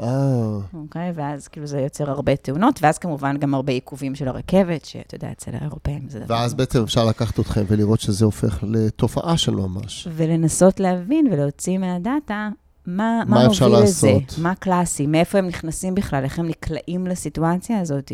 [0.00, 0.58] אה.
[0.74, 5.14] אוקיי, ואז כאילו זה יוצר הרבה תאונות, ואז כמובן גם הרבה עיכובים של הרכבת, שאתה
[5.14, 6.34] יודע, אצל האירופאים זה דבר...
[6.34, 10.08] ואז בעצם אפשר לקחת אתכם ולראות שזה הופך לתופעה של ממש.
[10.10, 12.48] ולנסות להבין ולהוציא מהדאטה
[12.86, 14.12] מה, מה, מה מוביל לזה?
[14.38, 15.06] מה קלאסי?
[15.06, 16.24] מאיפה הם נכנסים בכלל?
[16.24, 18.12] איך הם נקלעים לסיטואציה הזאת?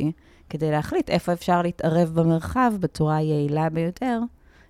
[0.51, 4.21] כדי להחליט איפה אפשר להתערב במרחב בצורה היעילה ביותר,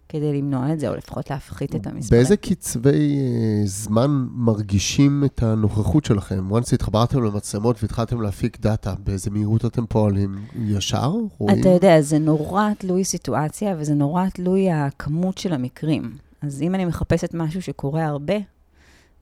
[0.09, 2.21] כדי למנוע את זה, או לפחות להפחית את המספרים.
[2.21, 6.49] באיזה קצבי uh, זמן מרגישים את הנוכחות שלכם?
[6.51, 10.39] once התחברתם למצלמות והתחלתם להפיק דאטה, באיזה מהירות אתם פועלים?
[10.67, 11.13] ישר?
[11.39, 11.61] רואים?
[11.61, 16.17] אתה יודע, זה נורא תלוי סיטואציה, וזה נורא תלוי הכמות של המקרים.
[16.43, 18.41] אז אם אני מחפשת משהו שקורה הרבה, אה,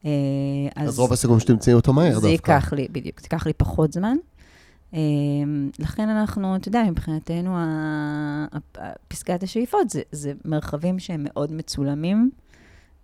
[0.03, 2.21] אז, אז רוב הסיכום שתמצאי אותו מהר דווקא.
[2.21, 4.17] זה ייקח לי, בדיוק, זה ייקח לי פחות זמן.
[4.93, 4.99] אה,
[5.79, 7.57] לכן אנחנו, אתה יודע, מבחינתנו,
[9.07, 12.29] פסקת השאיפות זה, זה מרחבים שהם מאוד מצולמים,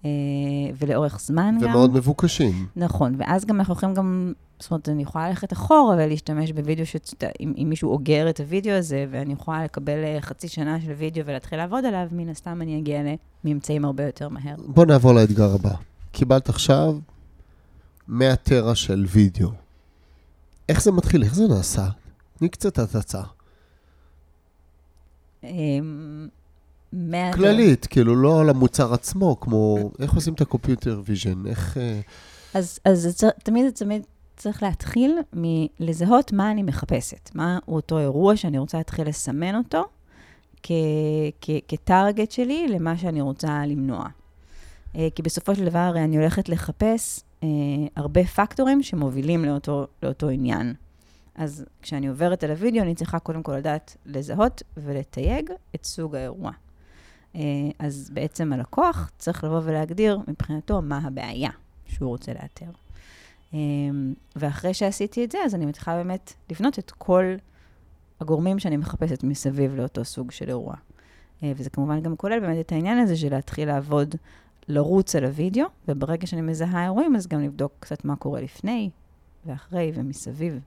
[0.05, 0.09] אה,
[0.77, 1.69] ולאורך זמן גם.
[1.69, 2.65] ומאוד מבוקשים.
[2.75, 7.13] נכון, ואז גם אנחנו יכולים גם, זאת אומרת, אני יכולה ללכת אחורה ולהשתמש בווידאו, שצ...
[7.39, 11.25] אם, אם מישהו אוגר את הווידאו הזה, ואני יכולה לקבל אה, חצי שנה של וידאו
[11.25, 13.01] ולהתחיל לעבוד עליו, מן הסתם אני אגיע
[13.43, 14.55] לממצאים הרבה יותר מהר.
[14.67, 15.75] בוא נעבור לאתגר הבא.
[16.15, 16.95] קיבלת עכשיו
[18.07, 19.49] 100 טרה של וידאו.
[20.69, 21.23] איך זה מתחיל?
[21.23, 21.87] איך זה נעשה?
[22.37, 23.23] תני קצת הצצה.
[25.43, 26.27] אמ,
[27.33, 31.77] כללית, כאילו, לא על המוצר עצמו, כמו איך עושים את ה computer vision, איך...
[31.77, 31.99] אה,
[32.53, 34.01] אז, אז תמיד, תמיד
[34.37, 39.85] צריך להתחיל מלזהות מה אני מחפשת, מה הוא אותו אירוע שאני רוצה להתחיל לסמן אותו
[40.63, 40.71] כ,
[41.41, 44.07] כ, כ target שלי למה שאני רוצה למנוע.
[44.95, 47.47] אה, כי בסופו של דבר הרי אני הולכת לחפש אה,
[47.95, 50.73] הרבה פקטורים שמובילים לאותו, לאותו עניין.
[51.35, 56.51] אז כשאני עוברת על הוידאו, אני צריכה קודם כל לדעת לזהות ולתייג את סוג האירוע.
[57.35, 57.41] אה,
[57.79, 61.49] אז בעצם הלקוח צריך לבוא ולהגדיר מבחינתו מה הבעיה
[61.85, 62.71] שהוא רוצה לאתר.
[63.53, 63.59] אה,
[64.35, 67.35] ואחרי שעשיתי את זה, אז אני מתחילה באמת לבנות את כל
[68.21, 70.75] הגורמים שאני מחפשת מסביב לאותו סוג של אירוע.
[71.43, 74.15] אה, וזה כמובן גם כולל באמת את העניין הזה של להתחיל לעבוד,
[74.67, 78.89] לרוץ על הוידאו, וברגע שאני מזהה אירועים, אז גם לבדוק קצת מה קורה לפני
[79.45, 80.59] ואחרי ומסביב.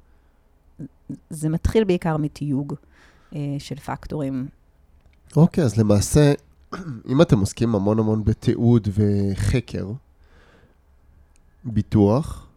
[1.31, 2.75] זה מתחיל בעיקר מתיוג
[3.35, 4.49] אה, של פקטורים.
[5.37, 6.33] אוקיי, אז למעשה,
[7.11, 9.87] אם אתם עוסקים המון המון בתיעוד וחקר,
[11.65, 12.48] ביטוח,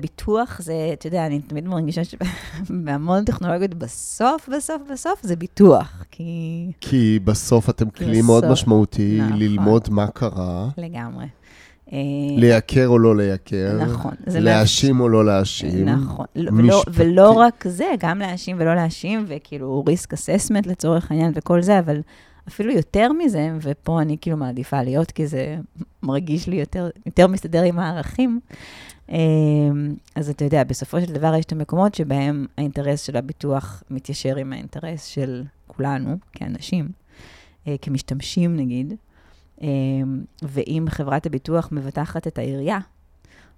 [0.00, 6.72] ביטוח זה, אתה יודע, אני תמיד מרגישה שבהמון טכנולוגיות בסוף, בסוף, בסוף זה ביטוח, כי...
[6.80, 9.38] כי בסוף אתם כלי בסוף, מאוד משמעותי נכון.
[9.38, 11.26] ללמוד מה קרה, לגמרי.
[11.92, 11.98] אה,
[12.36, 14.14] לייקר או לא לייקר, נכון.
[14.26, 15.88] להאשים או לא להאשים.
[15.88, 16.26] נכון.
[16.36, 16.82] לא- ולא.
[16.92, 22.00] ולא רק זה, גם להאשים ולא להאשים, וכאילו risk assessment לצורך העניין וכל זה, אבל
[22.48, 25.56] אפילו יותר מזה, ופה אני כאילו מעדיפה להיות, כי זה
[26.02, 28.40] מרגיש לי יותר, יותר מסתדר עם הערכים.
[29.10, 29.16] אה,
[30.14, 34.52] אז אתה יודע, בסופו של דבר יש את המקומות שבהם האינטרס של הביטוח מתיישר עם
[34.52, 36.88] האינטרס של כולנו, כאנשים,
[37.66, 38.94] אה, כמשתמשים נגיד.
[39.62, 39.68] אה,
[40.42, 42.78] ואם חברת הביטוח מבטחת את העירייה,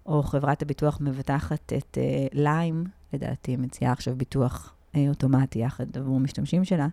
[0.07, 1.99] או חברת הביטוח מבטחת את
[2.33, 6.89] ליים, לדעתי, מציעה עכשיו ביטוח אה, אוטומטי יחד עבור המשתמשים שלה,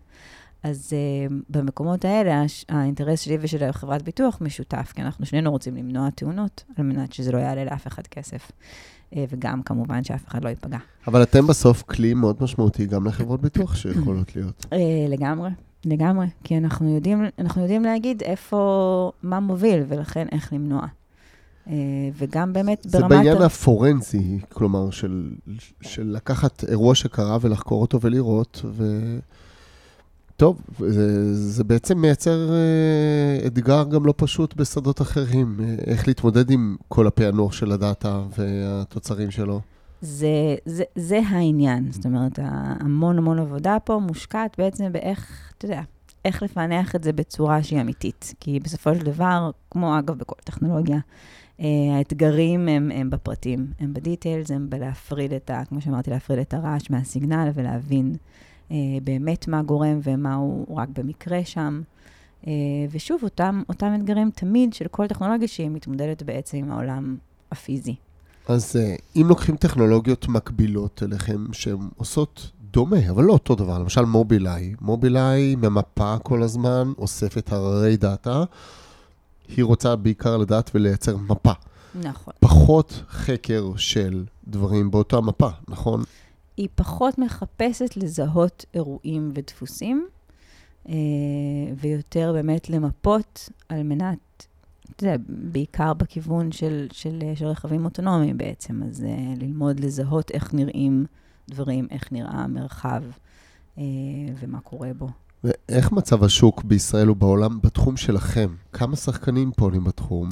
[0.64, 5.76] אז uh, במקומות האלה הש- האינטרס שלי ושל חברת ביטוח משותף, כי אנחנו שנינו רוצים
[5.76, 8.52] למנוע תאונות, על מנת שזה לא יעלה לאף אחד כסף.
[8.52, 10.78] Uh, וגם כמובן שאף אחד לא ייפגע.
[11.08, 14.66] אבל אתם בסוף כלי מאוד משמעותי גם לחברות ביטוח שיכולות להיות.
[14.72, 14.76] Uh,
[15.10, 15.50] לגמרי,
[15.86, 20.82] לגמרי, כי אנחנו יודעים, אנחנו יודעים להגיד איפה, מה מוביל, ולכן איך למנוע.
[21.68, 21.70] Uh,
[22.14, 23.10] וגם באמת זה ברמת...
[23.12, 25.32] בעניין ה- הפורנזי, כלומר, של,
[25.82, 28.84] של לקחת אירוע שקרה ולחקור אותו ולראות, ו...
[30.38, 36.52] טוב, זה, זה בעצם מייצר אה, אתגר גם לא פשוט בשדות אחרים, אה, איך להתמודד
[36.52, 39.62] עם כל הפענוח של הדאטה והתוצרים שלו.
[40.02, 41.92] זה, זה, זה העניין.
[41.92, 42.40] זאת אומרת,
[42.80, 45.82] המון המון עבודה פה מושקעת בעצם באיך, אתה יודע,
[46.26, 48.34] איך לפענח את זה בצורה שהיא אמיתית.
[48.40, 51.00] כי בסופו של דבר, כמו אגב בכל טכנולוגיה,
[51.60, 51.66] אה,
[51.98, 55.66] האתגרים הם, הם בפרטים, הם בדיטיילס, הם בלהפריד את ה...
[55.66, 58.16] כמו שאמרתי, להפריד את הרעש מהסיגנל ולהבין
[59.04, 61.82] באמת מה גורם ומה הוא רק במקרה שם.
[62.48, 62.52] אה,
[62.92, 67.18] ושוב, אותם, אותם אתגרים תמיד של כל טכנולוגיה שהיא מתמודדת בעצם עם העולם
[67.52, 67.96] הפיזי.
[68.48, 74.02] אז אה, אם לוקחים טכנולוגיות מקבילות אליכם, שהן עושות דומה, אבל לא אותו דבר, למשל
[74.02, 78.44] מובילאיי, מובילאיי ממפה כל הזמן, אוספת הררי דאטה,
[79.48, 81.52] היא רוצה בעיקר לדעת ולייצר מפה.
[82.02, 82.34] נכון.
[82.40, 86.04] פחות חקר של דברים באותה מפה, נכון?
[86.58, 90.08] היא פחות מחפשת לזהות אירועים ודפוסים,
[90.90, 90.94] אה,
[91.78, 94.48] ויותר באמת למפות על מנת,
[94.96, 100.54] אתה יודע, בעיקר בכיוון של, של, של רכבים אוטונומיים בעצם, אז אה, ללמוד לזהות איך
[100.54, 101.06] נראים
[101.50, 103.04] דברים, איך נראה המרחב
[103.78, 103.84] אה,
[104.40, 105.10] ומה קורה בו.
[105.44, 108.56] ואיך מצב השוק בישראל ובעולם בתחום שלכם?
[108.74, 110.30] כמה שחקנים פועלים בתחום?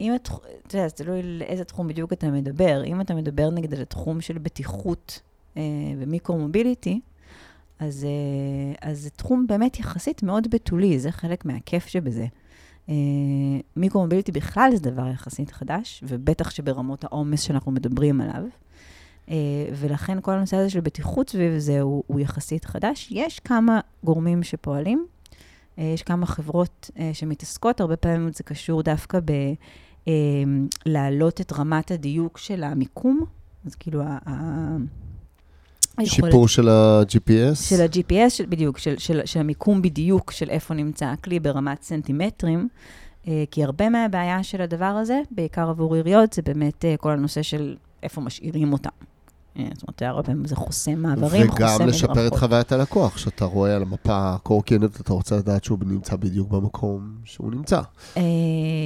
[0.00, 0.28] אם את,
[0.66, 2.84] אתה יודע, זה תלוי לאיזה תחום בדיוק אתה מדבר.
[2.84, 5.20] אם אתה מדבר נגד על התחום של בטיחות
[5.56, 5.62] אה,
[5.98, 7.00] ומיקרו-מוביליטי,
[7.78, 12.26] אז, אה, אז זה תחום באמת יחסית מאוד בתולי, זה חלק מהכיף שבזה.
[12.88, 12.94] אה,
[13.76, 18.42] מיקרו-מוביליטי בכלל זה דבר יחסית חדש, ובטח שברמות העומס שאנחנו מדברים עליו.
[19.30, 19.34] אה,
[19.72, 23.08] ולכן כל הנושא הזה של בטיחות סביב זה הוא, הוא יחסית חדש.
[23.10, 25.06] יש כמה גורמים שפועלים,
[25.78, 29.32] אה, יש כמה חברות אה, שמתעסקות, הרבה פעמים זה קשור דווקא ב...
[30.08, 30.12] אה,
[30.86, 33.24] להעלות את רמת הדיוק של המיקום,
[33.66, 34.76] אז כאילו ה- ה-
[36.04, 37.54] שיפור של ה-GPS?
[37.54, 42.68] של ה-GPS, בדיוק, של, של, של המיקום בדיוק של איפה נמצא הכלי ברמת סנטימטרים,
[43.28, 47.42] אה, כי הרבה מהבעיה של הדבר הזה, בעיקר עבור עיריות, זה באמת אה, כל הנושא
[47.42, 48.90] של איפה משאירים אותם.
[49.58, 52.38] אה, זאת אומרת, הרבה פעמים זה חוסם מעברים, חוסם וגם לשפר את מדרכות.
[52.38, 57.50] חוויית הלקוח, שאתה רואה על המפה קורקינט, אתה רוצה לדעת שהוא נמצא בדיוק במקום שהוא
[57.50, 57.80] נמצא.
[58.16, 58.22] אה,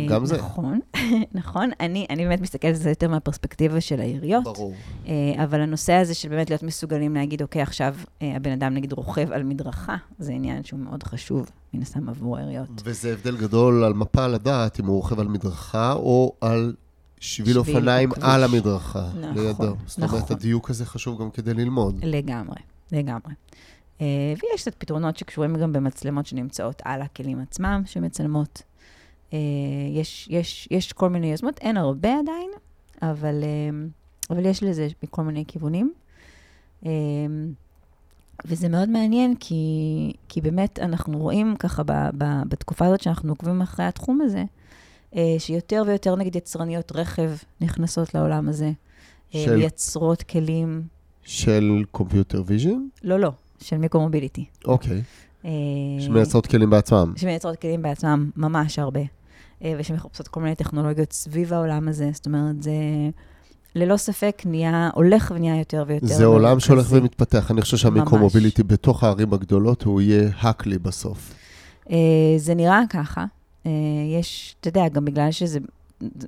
[0.09, 0.37] גם זה.
[0.37, 0.81] נכון,
[1.33, 1.71] נכון.
[1.81, 4.45] אני, באמת מסתכלת על זה יותר מהפרספקטיבה של העיריות.
[4.45, 4.75] ברור.
[5.07, 9.33] אה, אבל הנושא הזה של באמת להיות מסוגלים להגיד, אוקיי, עכשיו הבן אדם נגיד רוכב
[9.33, 12.69] על מדרכה, זה עניין שהוא מאוד חשוב, מן הסתם עבור העיריות.
[12.85, 16.75] וזה הבדל גדול על מפה לדעת אם הוא רוכב על מדרכה או על
[17.21, 18.11] שביל אופניים.
[18.21, 19.77] על המדרכה, נכון, לידו.
[19.87, 20.37] זאת אומרת, נכון.
[20.37, 22.05] הדיוק הזה חשוב גם כדי ללמוד.
[22.05, 22.61] לגמרי,
[22.93, 23.35] לגמרי.
[24.01, 24.07] אה,
[24.43, 28.63] ויש קצת פתרונות שקשורים גם במצלמות שנמצאות על הכלים עצמם, שמצלמות.
[29.33, 29.39] אה,
[29.91, 32.51] יש, יש, יש כל מיני יוזמות, אין הרבה עדיין,
[33.03, 33.87] אבל, אה,
[34.31, 35.93] אבל יש לזה מכל מיני כיוונים.
[36.87, 36.91] אה,
[38.45, 43.63] וזה מאוד מעניין, כי, כי באמת אנחנו רואים ככה ב, ב, בתקופה הזאת שאנחנו עוקבים
[43.63, 44.45] אחרי התחום הזה,
[45.38, 48.73] שיותר ויותר נגיד יצרניות רכב נכנסות לעולם הזה.
[49.35, 50.83] אה, של- מייצרות כלים
[51.23, 52.79] של computer vision?
[53.03, 53.31] לא, לא,
[53.62, 54.45] של micro-mobility.
[54.64, 55.03] אוקיי.
[55.44, 55.51] אה,
[56.01, 57.12] שמייצרות כלים בעצמם.
[57.16, 59.01] שמייצרות כלים בעצמם ממש הרבה,
[59.64, 62.11] אה, ושמחפשות כל מיני טכנולוגיות סביב העולם הזה.
[62.12, 62.73] זאת אומרת, זה
[63.75, 66.87] ללא ספק נהיה, הולך ונהיה יותר ויותר זה עולם שהולך.
[66.90, 67.51] ומתפתח.
[67.51, 71.35] אני חושב שהמיקרו-מוביליטי בתוך הערים הגדולות, הוא יהיה הכלי בסוף.
[71.90, 71.96] אה,
[72.37, 73.25] זה נראה ככה.
[73.66, 73.70] אה,
[74.18, 75.59] יש, אתה יודע, גם בגלל שזה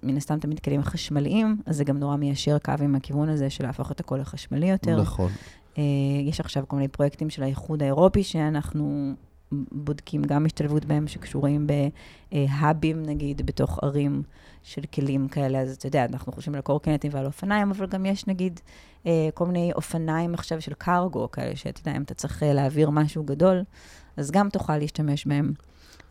[0.03, 3.65] מן הסתם תמיד כלים חשמליים, אז זה גם נורא מיישר קו עם הכיוון הזה של
[3.65, 5.01] להפוך את הכל לחשמלי יותר.
[5.01, 5.31] נכון.
[5.79, 5.83] אה,
[6.25, 9.15] יש עכשיו כל מיני פרויקטים של האיחוד האירופי שאנחנו
[9.73, 14.23] בודקים גם השתלבות בהם שקשורים בהאבים, נגיד, בתוך ערים
[14.63, 15.61] של כלים כאלה.
[15.61, 18.61] אז אתה יודע, אנחנו חושבים על קורקינטים ועל אופניים, אבל גם יש נגיד
[19.07, 22.91] אה, כל מיני אופניים עכשיו של קרגו כאלה, שאתה יודע, אם אתה צריך אה, להעביר
[22.91, 23.63] משהו גדול,
[24.17, 25.53] אז גם תוכל להשתמש בהם.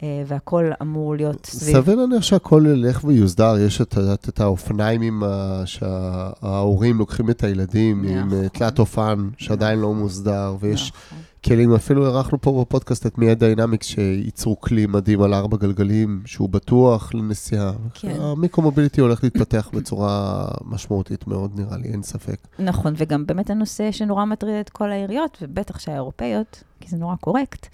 [0.03, 1.75] אה, והכל אמור להיות סביב.
[1.75, 3.57] סביר להניח שהכל ילך ויוסדר.
[3.59, 8.43] יש את, את, את האופניים עם ה, שההורים לוקחים את הילדים עם נכון.
[8.43, 11.19] אה, תלת אופן שעדיין לא מוסדר, ויש נכון.
[11.45, 16.49] כלים, אפילו אירחנו פה בפודקאסט את Mia Dynamics, שייצרו כלי מדהים על ארבע גלגלים, שהוא
[16.49, 17.71] בטוח לנסיעה.
[17.93, 18.15] כן.
[18.21, 22.37] ה micro-mobility הולך להתפתח בצורה משמעותית מאוד, נראה לי, אין ספק.
[22.59, 27.67] נכון, וגם באמת הנושא שנורא מטריד את כל העיריות, ובטח שהאירופאיות, כי זה נורא correct,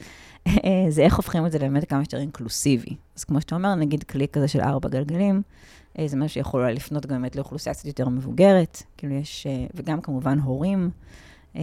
[0.89, 2.95] זה איך הופכים את זה באמת כמה שיותר אינקלוסיבי.
[3.17, 5.41] אז כמו שאתה אומר, נגיד כלי כזה של ארבע גלגלים,
[5.99, 9.65] אה, זה משהו שיכול אולי לפנות גם באמת לאוכלוסייה קצת יותר מבוגרת, כאילו יש, אה,
[9.75, 10.89] וגם כמובן הורים.
[11.55, 11.61] אה,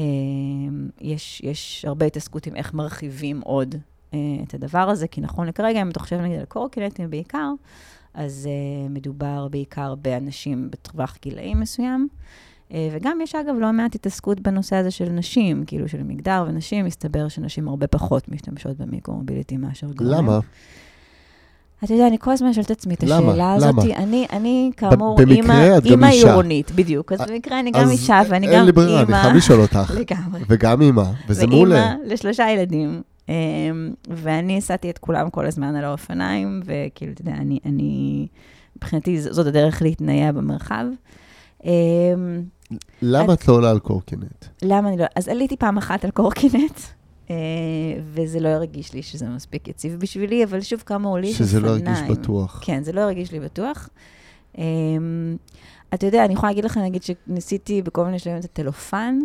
[1.01, 3.75] יש, יש הרבה התעסקות עם איך מרחיבים עוד
[4.15, 4.19] אה,
[4.49, 7.51] את הדבר הזה, כי נכון לכרגע, אם אתה חושב נגיד על קורקינטים בעיקר,
[8.15, 8.49] אז
[8.91, 12.09] מדובר בעיקר באנשים בטווח גילאים מסוים.
[12.71, 16.85] Uh, וגם יש אגב לא מעט התעסקות בנושא הזה של נשים, כאילו של מגדר ונשים,
[16.85, 20.13] מסתבר שנשים הרבה פחות משתמשות במיקרו-מוביליטי מאשר גברים.
[20.13, 20.39] למה?
[21.85, 23.03] אתה יודע, אני כל הזמן שואלת את עצמי את?
[23.03, 23.85] השאלה הזאת.
[23.85, 23.95] למה?
[23.97, 26.07] אני, אני כאמור, אימא, אימא.
[26.07, 27.13] עירונית, בדיוק.
[27.13, 29.23] אז במקרה אני גם אישה ואני אין גם לי ברירה, אני אימא.
[29.23, 29.95] חייב לשאול אותך.
[30.01, 30.41] לגמרי.
[30.49, 31.75] וגם אימא, וזה מעולה.
[31.75, 33.03] ואימא לשלושה ילדים.
[33.29, 33.35] אמ,
[34.09, 37.33] ואני הסעתי את כולם כל הזמן על האופניים, וכאילו, אתה יודע,
[37.65, 38.27] אני,
[38.77, 40.85] מבחינתי זאת הדרך להתנייע במרחב.
[41.65, 42.43] אמ,
[43.03, 44.45] למה את לא עולה על קורקינט?
[44.63, 45.05] למה אני לא...
[45.17, 46.81] אז עליתי פעם אחת על קורקינט,
[47.31, 47.37] אה,
[48.13, 51.51] וזה לא הרגיש לי שזה מספיק יציב בשבילי, אבל שוב, כמה עולים אופניים.
[51.51, 52.61] שזה לא הרגיש בטוח.
[52.65, 53.89] כן, זה לא הרגיש לי בטוח.
[54.57, 54.59] Um,
[55.95, 59.19] אתה יודע, אני יכולה להגיד לך, נגיד, שניסיתי בכל מיני שלבים את הטלופן,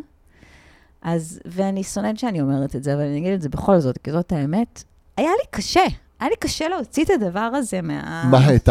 [1.02, 4.12] אז, ואני שונאת שאני אומרת את זה, אבל אני אגיד את זה בכל זאת, כי
[4.12, 4.84] זאת האמת.
[5.17, 5.84] היה לי קשה,
[6.19, 8.23] היה לי קשה להוציא את הדבר הזה מה...
[8.32, 8.69] מה, את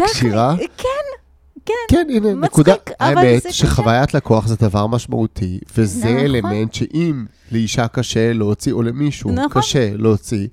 [0.00, 0.56] הקשירה?
[0.76, 1.25] כן,
[1.66, 1.72] כן.
[1.88, 2.74] כן, הנה, מצחיק, נקודה.
[3.00, 6.18] אבל האמת זה שחוויית לקוח זה דבר משמעותי, וזה נכון.
[6.18, 9.62] אלמנט שאם לאישה קשה להוציא, או למישהו נכון.
[9.62, 10.48] קשה להוציא,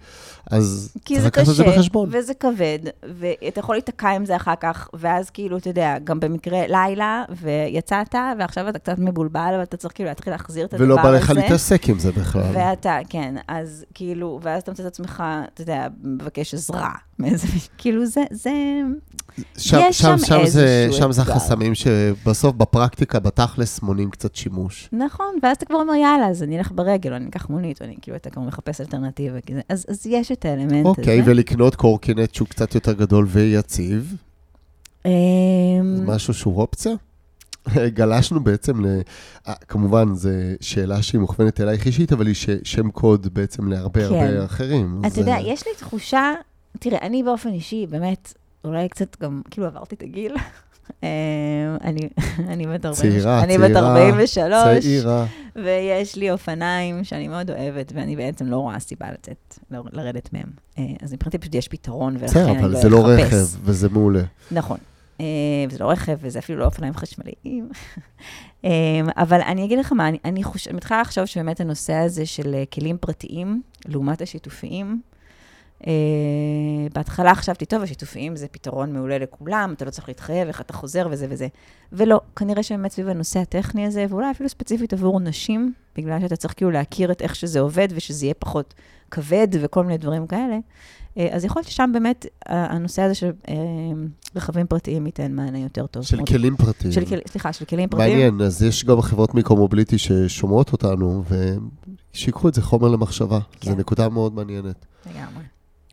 [0.51, 2.09] אז כי צריך זה לקחת את זה קשה, בחשבון.
[2.11, 6.67] וזה כבד, ואתה יכול להיתקע עם זה אחר כך, ואז כאילו, אתה יודע, גם במקרה
[6.67, 10.93] לילה, ויצאת, ועכשיו אתה קצת מבולבל, ואתה צריך כאילו להתחיל להחזיר את הדבר הזה.
[10.93, 12.51] ולא בא לך להתעסק עם זה בכלל.
[12.53, 16.91] ואתה, כן, אז כאילו, ואז אתה מוצא את עצמך, אתה יודע, מבקש עזרה
[17.77, 18.51] כאילו זה, זה,
[19.57, 21.21] שם, יש שם, שם שם, זה, איזשהו שם זה.
[21.21, 24.89] החסמים שבסוף בפרקטיקה, בתכלס, מונים קצת שימוש.
[24.91, 27.85] נכון, ואז אתה כבר אומר, יאללה, אז אני אלך ברגל, או אני אקח מונית, או
[27.85, 31.31] אני כאילו, אתה כבר מחפש אלטרנטיבה, כי זה, אז, אז יש את האלמנט אוקיי, הזה.
[31.31, 34.15] ולקנות קורקינט שהוא קצת יותר גדול ויציב,
[35.03, 35.11] זה
[36.05, 36.93] משהו שהוא אופציה?
[37.97, 39.01] גלשנו בעצם ל...
[39.47, 40.29] אה, כמובן, זו
[40.61, 42.49] שאלה שהיא מוכוונת אלייך אישית, אבל היא ש...
[42.63, 44.15] שם קוד בעצם להרבה כן.
[44.15, 44.97] הרבה אחרים.
[44.99, 46.31] אתה אז, יודע, אה, יש לי תחושה,
[46.79, 48.33] תראה, אני באופן אישי, באמת,
[48.65, 50.35] אולי קצת גם, כאילו עברתי את הגיל,
[51.83, 52.09] אני,
[52.53, 52.99] אני בת 43.
[52.99, 53.57] צעירה, אני.
[53.57, 55.25] בת 43, צעירה.
[55.55, 60.47] ויש לי אופניים שאני מאוד אוהבת, ואני בעצם לא רואה סיבה לצאת, ל- לרדת מהם.
[60.79, 63.33] אה, אז מבחינתי פשוט יש פתרון, ולכן אני לא אבל זה לא אחפש.
[63.33, 64.23] רכב, וזה מעולה.
[64.51, 64.77] נכון.
[65.21, 65.25] אה,
[65.69, 67.69] וזה לא רכב, וזה אפילו לא אופניים חשמליים.
[68.65, 68.69] אה,
[69.17, 70.43] אבל אני אגיד לך מה, אני,
[70.73, 75.01] מתחילה לחשוב שבאמת הנושא הזה של אה, כלים פרטיים, לעומת השיתופיים,
[75.87, 75.91] אה,
[76.93, 81.07] בהתחלה חשבתי, טוב, השיתופיים זה פתרון מעולה לכולם, אתה לא צריך להתחייב, איך אתה חוזר
[81.11, 81.47] וזה וזה.
[81.91, 86.53] ולא, כנראה שבאמת סביב הנושא הטכני הזה, ואולי אפילו ספציפית עבור נשים, בגלל שאתה צריך
[86.57, 88.73] כאילו להכיר את איך שזה עובד, ושזה יהיה פחות
[89.11, 90.57] כבד וכל מיני דברים כאלה.
[91.17, 93.53] אה, אז יכול להיות ששם באמת ה- הנושא הזה של אה,
[94.35, 96.03] רכבים פרטיים ייתן מענה יותר טוב.
[96.03, 96.27] של מאוד.
[96.29, 96.91] כלים פרטיים.
[96.91, 97.19] של.
[97.27, 98.11] סליחה, של כלים פרטיים.
[98.11, 101.23] מעניין, אז יש גם חברות מיקרו-מוביליטי ששומעות אותנו,
[102.13, 103.39] ושיקחו את זה חומר למחשבה.
[103.61, 103.71] כן.
[103.71, 104.85] זו נקודה מאוד מעניינת.
[105.05, 105.43] לגמרי.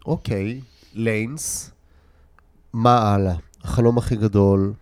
[0.06, 0.60] אוקיי,
[0.94, 1.70] ליינס,
[2.72, 3.34] מה הלאה?
[3.62, 4.72] החלום הכי גדול,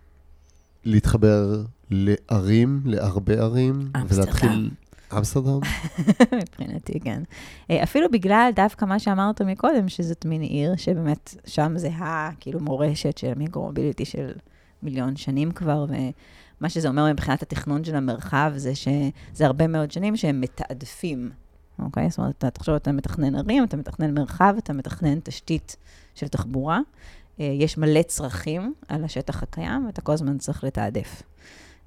[0.85, 4.23] להתחבר לערים, להרבה ערים, אמסטרדם.
[4.23, 4.71] ולהתחיל...
[5.17, 5.59] אמסטרדם?
[6.41, 7.23] מבחינתי, כן.
[7.69, 12.59] אה, אפילו בגלל דווקא מה שאמרת מקודם, שזאת מין עיר שבאמת שם זה ה, כאילו,
[12.59, 14.31] מורשת של מיקרו-מוביליטי של
[14.83, 20.15] מיליון שנים כבר, ומה שזה אומר מבחינת התכנון של המרחב, זה שזה הרבה מאוד שנים
[20.15, 21.29] שהם מתעדפים,
[21.83, 22.09] אוקיי?
[22.09, 25.75] זאת אומרת, אתה תחשוב, אתה מתכנן ערים, אתה מתכנן מרחב, אתה מתכנן תשתית
[26.15, 26.79] של תחבורה.
[27.39, 31.23] אה, יש מלא צרכים על השטח הקיים, ואתה כל הזמן צריך לתעדף.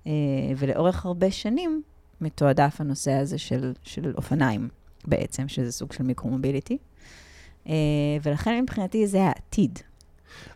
[0.07, 0.13] אה,
[0.57, 1.83] ולאורך הרבה שנים,
[2.21, 4.69] מתועדף הנושא הזה של, של אופניים
[5.05, 6.79] בעצם, שזה סוג של מיקרו-מוביליטי.
[7.69, 7.73] אה,
[8.23, 9.79] ולכן מבחינתי זה העתיד,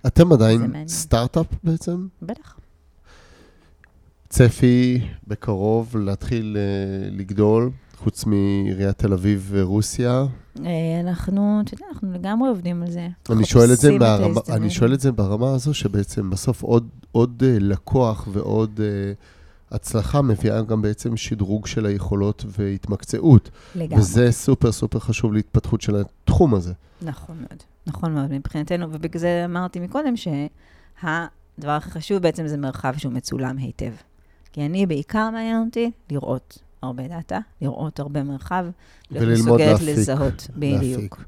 [0.06, 0.88] אתם עדיין.
[0.88, 2.06] סטארט-אפ בעצם?
[2.22, 2.58] בטח.
[4.28, 6.56] צפי בקרוב להתחיל
[7.10, 10.26] לגדול, חוץ מעיריית תל אביב ורוסיה.
[10.64, 13.08] אה, אנחנו, אתה יודע, אנחנו לגמרי עובדים על זה.
[13.30, 14.40] אני שואל את זה, ברמה.
[14.48, 19.12] אני שואל את זה ברמה הזו שבעצם בסוף עוד, עוד אה, לקוח ועוד אה,
[19.70, 23.50] הצלחה מביאה גם בעצם שדרוג של היכולות והתמקצעות.
[23.74, 23.98] לגמרי.
[23.98, 26.72] וזה סופר סופר חשוב להתפתחות של התחום הזה.
[27.02, 27.62] נכון מאוד.
[27.86, 33.56] נכון מאוד מבחינתנו, ובגלל זה אמרתי מקודם שהדבר הכי חשוב בעצם זה מרחב שהוא מצולם
[33.58, 33.92] היטב.
[34.52, 38.64] כי אני בעיקר מעניין אותי לראות הרבה דאטה, לראות הרבה מרחב,
[39.10, 40.48] להיות וללמוד מסוגלת להפיק, לזהות.
[40.56, 41.24] בדיוק.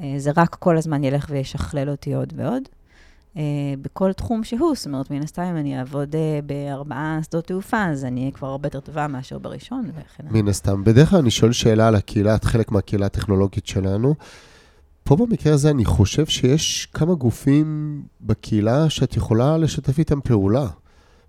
[0.00, 2.62] אה, זה רק כל הזמן ילך וישכלל אותי עוד ועוד.
[3.36, 3.42] אה,
[3.82, 8.04] בכל תחום שהוא, זאת אומרת, מן הסתם, אם אני אעבוד אה, בארבעה שדות תעופה, אז
[8.04, 10.42] אני אהיה כבר הרבה יותר טובה מאשר בראשון, וכן הלאה.
[10.42, 10.84] מן הסתם.
[10.84, 14.14] בדרך כלל אני שואל שאלה על הקהילה, את חלק מהקהילה הטכנולוגית שלנו.
[15.04, 20.66] פה במקרה הזה אני חושב שיש כמה גופים בקהילה שאת יכולה לשתף איתם פעולה.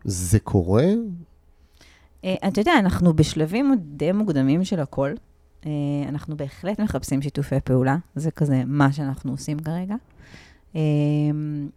[0.03, 0.85] זה קורה?
[2.25, 5.13] אה, אתה יודע, אנחנו בשלבים די מוקדמים של הכל.
[5.65, 5.71] אה,
[6.09, 9.95] אנחנו בהחלט מחפשים שיתופי פעולה, זה כזה מה שאנחנו עושים כרגע.
[10.75, 10.81] אה,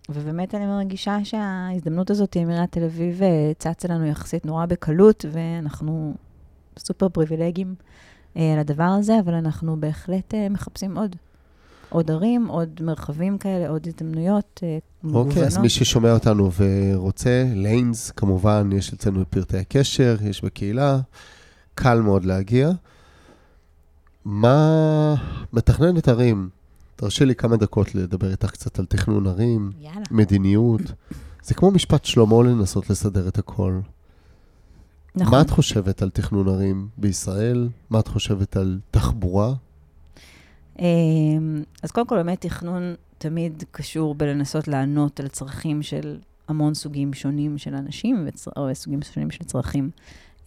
[0.09, 3.21] ובאמת אני מרגישה שההזדמנות הזאת עם עיריית תל אביב
[3.59, 6.15] צצה לנו יחסית נורא בקלות, ואנחנו
[6.79, 7.75] סופר פריבילגיים
[8.35, 11.17] על הדבר הזה, אבל אנחנו בהחלט מחפשים עוד.
[11.91, 15.27] עוד ערים, עוד מרחבים כאלה, עוד הזדמנויות אה, מגוונות.
[15.27, 21.01] אוקיי, אז מי ששומע אותנו ורוצה, ליינס, כמובן, יש אצלנו פרטי הקשר, יש בקהילה,
[21.75, 22.71] קל מאוד להגיע.
[24.25, 25.15] מה
[25.53, 26.49] מתכננת ערים?
[26.97, 30.05] תרשי לי כמה דקות לדבר איתך קצת על תכנון ערים, יאללה.
[30.11, 30.83] מדיניות.
[31.43, 33.81] זה כמו משפט שלמה לנסות לסדר את הכל.
[35.17, 35.35] נכון.
[35.35, 37.69] מה את חושבת על תכנון ערים בישראל?
[37.91, 39.55] מה את חושבת על תחבורה?
[40.81, 47.13] אמ, אז קודם כל, באמת תכנון תמיד קשור בלנסות לענות על צרכים של המון סוגים
[47.13, 49.91] שונים של אנשים, או סוגים שונים של צרכים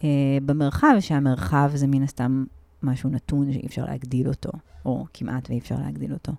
[0.04, 0.08] אה,
[0.46, 2.44] במרחב, שהמרחב זה מן הסתם
[2.82, 4.50] משהו נתון שאי אפשר להגדיל אותו,
[4.84, 6.32] או כמעט ואי אפשר להגדיל אותו.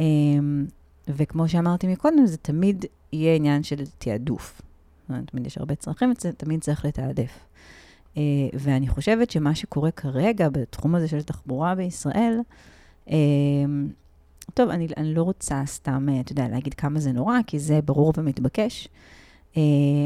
[0.00, 0.66] אמ,
[1.08, 4.62] וכמו שאמרתי מקודם, זה תמיד יהיה עניין של תעדוף.
[5.26, 7.38] תמיד יש הרבה צרכים, ותמיד צריך לתעדף.
[8.16, 8.22] אה,
[8.54, 12.40] ואני חושבת שמה שקורה כרגע בתחום הזה של תחבורה בישראל,
[14.54, 17.80] טוב, אני, אני לא רוצה סתם, אה, אתה יודע, להגיד כמה זה נורא, כי זה
[17.82, 18.88] ברור ומתבקש,
[19.56, 19.62] אה,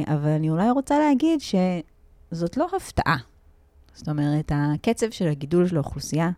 [0.06, 3.16] אבל אני אולי רוצה להגיד שזאת לא הפתעה.
[3.94, 6.30] זאת אומרת, הקצב של הגידול של האוכלוסייה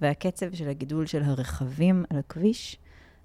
[0.00, 2.78] והקצב של הגידול של הרכבים על הכביש,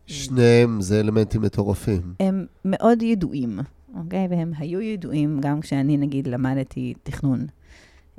[0.05, 2.13] שניהם זה אלמנטים מטורפים.
[2.19, 3.59] הם מאוד ידועים,
[3.95, 4.27] אוקיי?
[4.29, 7.45] והם היו ידועים גם כשאני, נגיד, למדתי תכנון.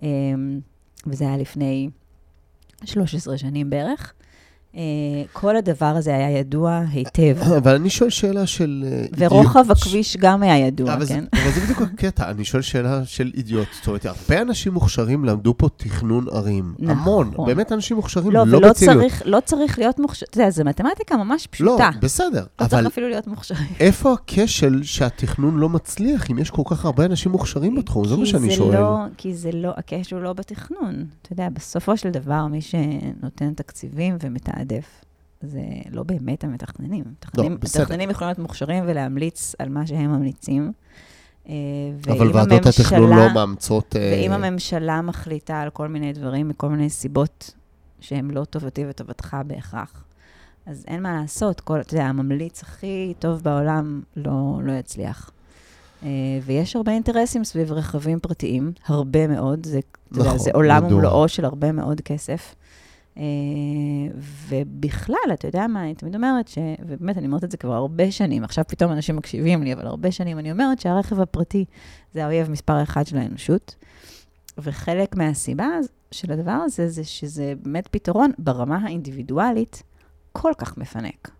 [0.02, 0.60] אמ,
[1.06, 1.90] וזה היה לפני
[2.84, 4.14] 13 שנים בערך.
[4.76, 4.80] אה,
[5.32, 7.36] כל הדבר הזה היה ידוע היטב.
[7.58, 8.84] אבל אני שואל שאלה של...
[8.86, 9.76] אה, ורוחב אידיוט.
[9.78, 11.24] הכביש גם היה ידוע, כן?
[11.32, 13.68] אבל זה בדיוק הקטע, אני שואל שאלה של אידיוט.
[13.72, 16.74] זאת אומרת, הרבה אנשים מוכשרים למדו פה תכנון ערים.
[16.78, 16.96] נכון.
[16.96, 17.46] המון.
[17.46, 18.98] באמת אנשים מוכשרים, לא, לא בציניות.
[18.98, 21.90] צריך, לא צריך להיות מוכשר, אתה יודע, זו מתמטיקה ממש לא, פשוטה.
[22.00, 22.44] בסדר.
[22.60, 23.68] לא צריך אפילו להיות מוכשרים.
[23.80, 28.04] איפה הכשל שהתכנון לא מצליח, אם יש כל כך הרבה אנשים מוכשרים בתחום?
[28.04, 28.80] זה מה שאני שואל.
[28.80, 31.04] לא, כי זה לא, הקשר הוא לא בתכנון.
[31.22, 34.16] אתה יודע, בסופו של דבר, מי שנותן תקציבים
[34.62, 35.04] ומתעדף,
[35.42, 35.60] זה
[35.90, 37.04] לא באמת המתכננים.
[37.12, 37.82] מתכננים- לא, בסדר.
[37.82, 40.72] מתכננים יכולים להיות מוכשרים ולהמליץ על מה שהם ממליצים.
[41.48, 41.54] אה,
[42.12, 43.96] אבל ועדות התכנון לא מאמצות...
[43.96, 47.54] אה, ואם הממשלה מחליטה על כל מיני דברים, מכל מיני סיבות
[48.00, 50.04] שהן לא טובתי וטובתך בהכרח,
[50.66, 51.60] אז אין מה לעשות.
[51.60, 55.30] כל, אתה יודע, הממליץ הכי טוב בעולם לא, לא יצליח.
[56.02, 56.08] אה,
[56.44, 59.66] ויש הרבה אינטרסים סביב רכבים פרטיים, הרבה מאוד.
[59.66, 60.84] זה, אתה יודע, נכון, זה עולם.
[60.84, 62.54] ומלואו של הרבה מאוד כסף.
[63.18, 63.22] אה,
[64.48, 66.58] ובכלל, אתה יודע מה, אני תמיד אומרת, ש...
[66.86, 70.12] ובאמת, אני אומרת את זה כבר הרבה שנים, עכשיו פתאום אנשים מקשיבים לי, אבל הרבה
[70.12, 71.64] שנים אני אומרת שהרכב הפרטי
[72.14, 73.74] זה האויב מספר אחת של האנושות.
[74.58, 75.68] וחלק מהסיבה
[76.10, 79.82] של הדבר הזה, זה שזה באמת פתרון ברמה האינדיבידואלית
[80.32, 81.30] כל כך מפנק.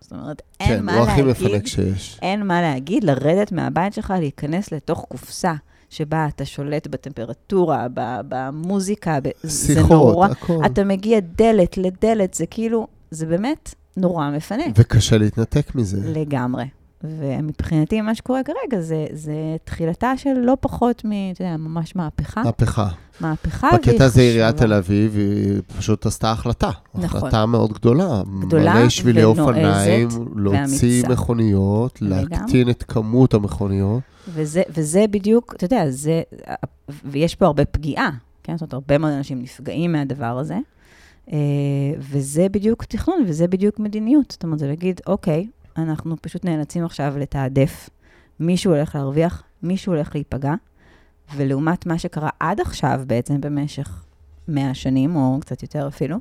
[0.00, 2.18] זאת אומרת, אין כן, מה הוא הכי להגיד, מפנק שיש.
[2.22, 5.54] אין מה להגיד, לרדת מהבית שלך, להיכנס לתוך קופסה
[5.90, 7.86] שבה אתה שולט בטמפרטורה,
[8.28, 10.28] במוזיקה, ב- זה שיחות, נורא.
[10.28, 10.62] הכל.
[10.66, 14.72] אתה מגיע דלת לדלת, זה כאילו, זה באמת נורא מפנק.
[14.76, 16.12] וקשה להתנתק מזה.
[16.20, 16.64] לגמרי.
[17.04, 22.42] ומבחינתי, מה שקורה כרגע זה, זה תחילתה של לא פחות מ, אתה יודע, ממש מהפכה.
[22.42, 22.88] מהפכה.
[23.20, 24.56] מהפכה, והיא בקטע הזה עיריית.
[24.56, 26.70] תל אביב, היא פשוט עשתה החלטה.
[26.94, 27.04] נכון.
[27.04, 28.22] החלטה מאוד גדולה.
[28.40, 31.08] גדולה מלא שבילי ונועזת אופניים, להוציא.
[31.08, 31.98] מכוניות.
[32.02, 34.00] להקטין את כמות המכוניות.
[34.28, 36.22] וזה, וזה בדיוק, אתה יודע, זה,
[37.04, 38.10] ויש פה הרבה פגיעה,
[38.42, 38.56] כן?
[38.56, 40.58] זאת אומרת, הרבה מאוד אנשים נפגעים מהדבר הזה,
[41.32, 41.38] אה,
[41.98, 44.30] וזה בדיוק תכנון וזה בדיוק מדיניות.
[44.30, 45.46] זאת אומרת, זה להגיד, אוקיי,
[45.76, 47.90] אנחנו פשוט נאלצים עכשיו לתעדף,
[48.40, 50.54] מישהו הולך להרוויח, מישהו הולך להיפגע,
[51.36, 54.04] ולעומת מה שקרה עד עכשיו בעצם במשך
[54.48, 56.16] 100 שנים, או קצת יותר אפילו,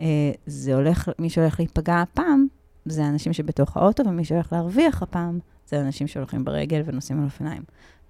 [0.00, 0.06] אה,
[0.46, 2.46] זה הולך, מי שהולך להיפגע הפעם,
[2.84, 7.62] זה האנשים שבתוך האוטו, ומי שהולך להרוויח הפעם, זה אנשים שהולכים ברגל ונוסעים על אופניים.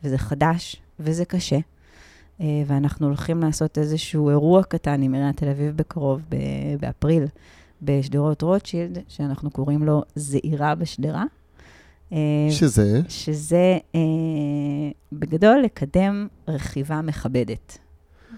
[0.04, 1.58] וזה חדש, וזה קשה.
[2.40, 6.22] אה, ואנחנו הולכים לעשות איזשהו אירוע קטן עם עיריית תל אביב בקרוב,
[6.80, 7.24] באפריל,
[7.82, 11.24] בשדרות רוטשילד, שאנחנו קוראים לו זעירה בשדרה.
[12.12, 12.18] אה,
[12.50, 14.00] שזה, שזה אה,
[15.12, 17.78] בגדול לקדם רכיבה מכבדת.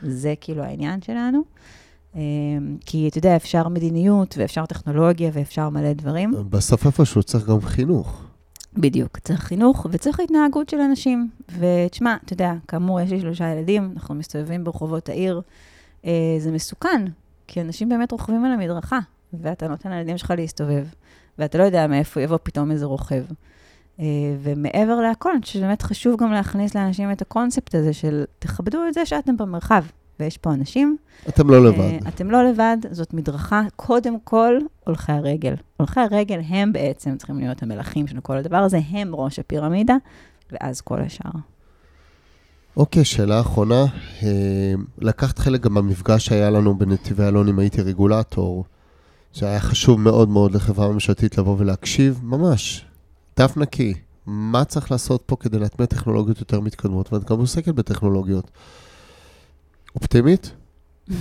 [0.02, 1.42] זה כאילו העניין שלנו.
[2.16, 2.20] אה,
[2.86, 6.34] כי אתה יודע, אפשר מדיניות ואפשר טכנולוגיה ואפשר מלא דברים.
[6.50, 8.24] בסוף איפשהו צריך גם חינוך.
[8.76, 11.28] בדיוק, צריך חינוך וצריך התנהגות של אנשים.
[11.58, 15.40] ותשמע, אתה יודע, כאמור, יש לי שלושה ילדים, אנחנו מסתובבים ברחובות העיר.
[16.04, 17.04] אה, זה מסוכן,
[17.46, 18.98] כי אנשים באמת רוכבים על המדרכה,
[19.32, 20.86] ואתה נותן לילדים שלך להסתובב,
[21.38, 23.24] ואתה לא יודע מאיפה יבוא פתאום איזה רוכב.
[24.00, 24.04] אה,
[24.42, 28.94] ומעבר להכל, אני חושבת שבאמת חשוב גם להכניס לאנשים את הקונספט הזה של תכבדו את
[28.94, 29.84] זה שאתם במרחב,
[30.20, 30.96] ויש פה אנשים.
[31.28, 31.78] אתם לא לבד.
[31.78, 35.54] אה, אתם לא לבד, זאת מדרכה, קודם כל, הולכי הרגל.
[35.76, 39.96] הולכי הרגל הם בעצם צריכים להיות המלכים של כל הדבר הזה, הם ראש הפירמידה,
[40.52, 41.30] ואז כל השאר.
[42.76, 43.84] אוקיי, שאלה אחרונה.
[44.22, 48.64] אה, לקחת חלק גם במפגש שהיה לנו בנתיבי אלון, אם הייתי רגולטור,
[49.32, 52.84] שהיה חשוב מאוד מאוד לחברה ממשלתית לבוא ולהקשיב, ממש,
[53.38, 53.94] דף נקי.
[54.26, 58.50] מה צריך לעשות פה כדי להטמיע טכנולוגיות יותר מתקדמות, ואת גם עוסקת בטכנולוגיות.
[59.94, 60.52] אופטימית?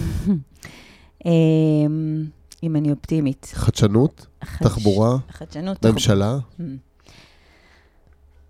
[1.26, 2.26] אמ,
[2.64, 3.52] אם אני אופטימית.
[3.54, 4.26] חדשנות?
[4.44, 5.18] חדש- תחבורה?
[5.32, 5.86] חדשנות.
[5.86, 6.38] ממשלה?
[6.60, 6.64] Mm.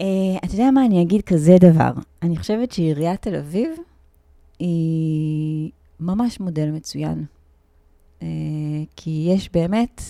[0.01, 0.05] אה,
[0.45, 1.91] אתה יודע מה, אני אגיד כזה דבר.
[2.24, 3.70] אני חושבת שעיריית תל אביב
[4.60, 7.26] היא ממש מודל מצוין.
[8.22, 8.28] אה,
[8.95, 10.01] כי יש באמת,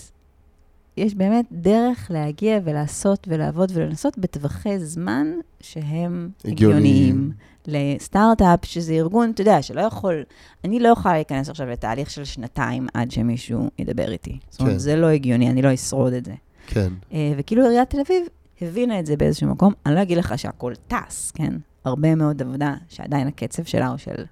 [0.96, 5.26] יש באמת דרך להגיע ולעשות ולעבוד ולנסות בטווחי זמן
[5.60, 6.84] שהם הגיוניים.
[6.84, 7.32] הגיוניים.
[7.68, 10.22] לסטארט-אפ, שזה ארגון, אתה יודע, שלא יכול,
[10.64, 14.38] אני לא יכולה להיכנס עכשיו לתהליך של שנתיים עד שמישהו ידבר איתי.
[14.50, 14.78] זאת אומרת, כן.
[14.78, 16.34] זה לא הגיוני, אני לא אשרוד את זה.
[16.66, 16.92] כן.
[17.12, 18.26] אה, וכאילו עיריית תל אביב
[18.60, 19.72] הבינה את זה באיזשהו מקום.
[19.86, 21.54] אני לא אגיד לך שהכל טס, כן?
[21.84, 24.24] הרבה מאוד עבודה שעדיין הקצב שלה הוא של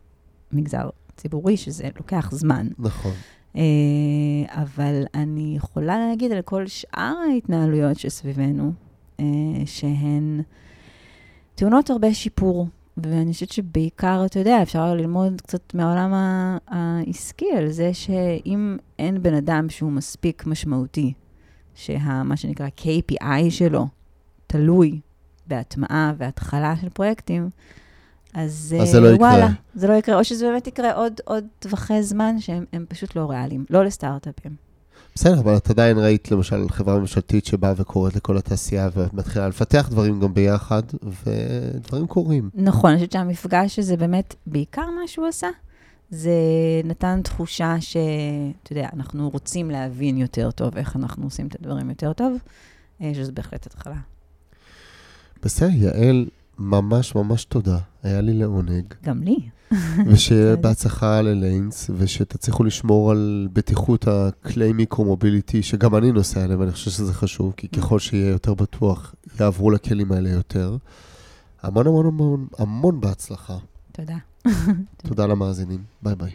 [0.52, 2.68] מגזר ציבורי, שזה לוקח זמן.
[2.78, 3.12] נכון.
[3.56, 3.62] אה,
[4.62, 8.72] אבל אני יכולה להגיד על כל שאר ההתנהלויות שסביבנו,
[9.20, 9.24] אה,
[9.66, 10.40] שהן
[11.54, 12.68] טעונות הרבה שיפור.
[12.96, 16.12] ואני חושבת שבעיקר, אתה יודע, אפשר ללמוד קצת מהעולם
[16.68, 21.12] העסקי על זה שאם אין בן אדם שהוא מספיק משמעותי,
[21.74, 23.86] שמה שנקרא KPI שלו
[24.46, 25.00] תלוי
[25.46, 27.50] בהטמעה והתחלה של פרויקטים,
[28.36, 29.28] אז, אז זה לא אה, יקרה.
[29.28, 33.16] וואלה, זה לא יקרה, או שזה באמת יקרה עוד, עוד טווחי זמן שהם הם פשוט
[33.16, 34.56] לא ריאליים, לא לסטארט-אפים.
[35.14, 40.20] בסדר, אבל את עדיין ראית למשל חברה ממשלתית שבאה וקוראת לכל התעשייה ומתחילה לפתח דברים
[40.20, 40.82] גם ביחד,
[41.24, 42.50] ודברים קורים.
[42.54, 45.48] נכון, אני חושבת שהמפגש הזה באמת, בעיקר מה שהוא עשה,
[46.10, 46.30] זה
[46.84, 52.12] נתן תחושה שאתה יודע, אנחנו רוצים להבין יותר טוב איך אנחנו עושים את הדברים יותר
[52.12, 52.36] טוב,
[53.02, 53.96] אה, שזה בהחלט התחלה.
[55.42, 56.26] בסדר, יעל,
[56.58, 57.78] ממש ממש תודה.
[58.02, 58.84] היה לי לעונג.
[59.04, 59.36] גם לי.
[60.06, 66.90] ושיהיה בהצלחה לליינס, ושתצליחו לשמור על בטיחות הכלי מיקרו-מוביליטי, שגם אני נוסע עליהם, ואני חושב
[66.90, 70.76] שזה חשוב, כי ככל שיהיה יותר בטוח, יעברו לכלים האלה יותר.
[71.62, 73.56] המון המון המון המון בהצלחה.
[73.92, 74.16] תודה.
[74.96, 75.82] תודה למאזינים.
[76.02, 76.30] ביי ביי.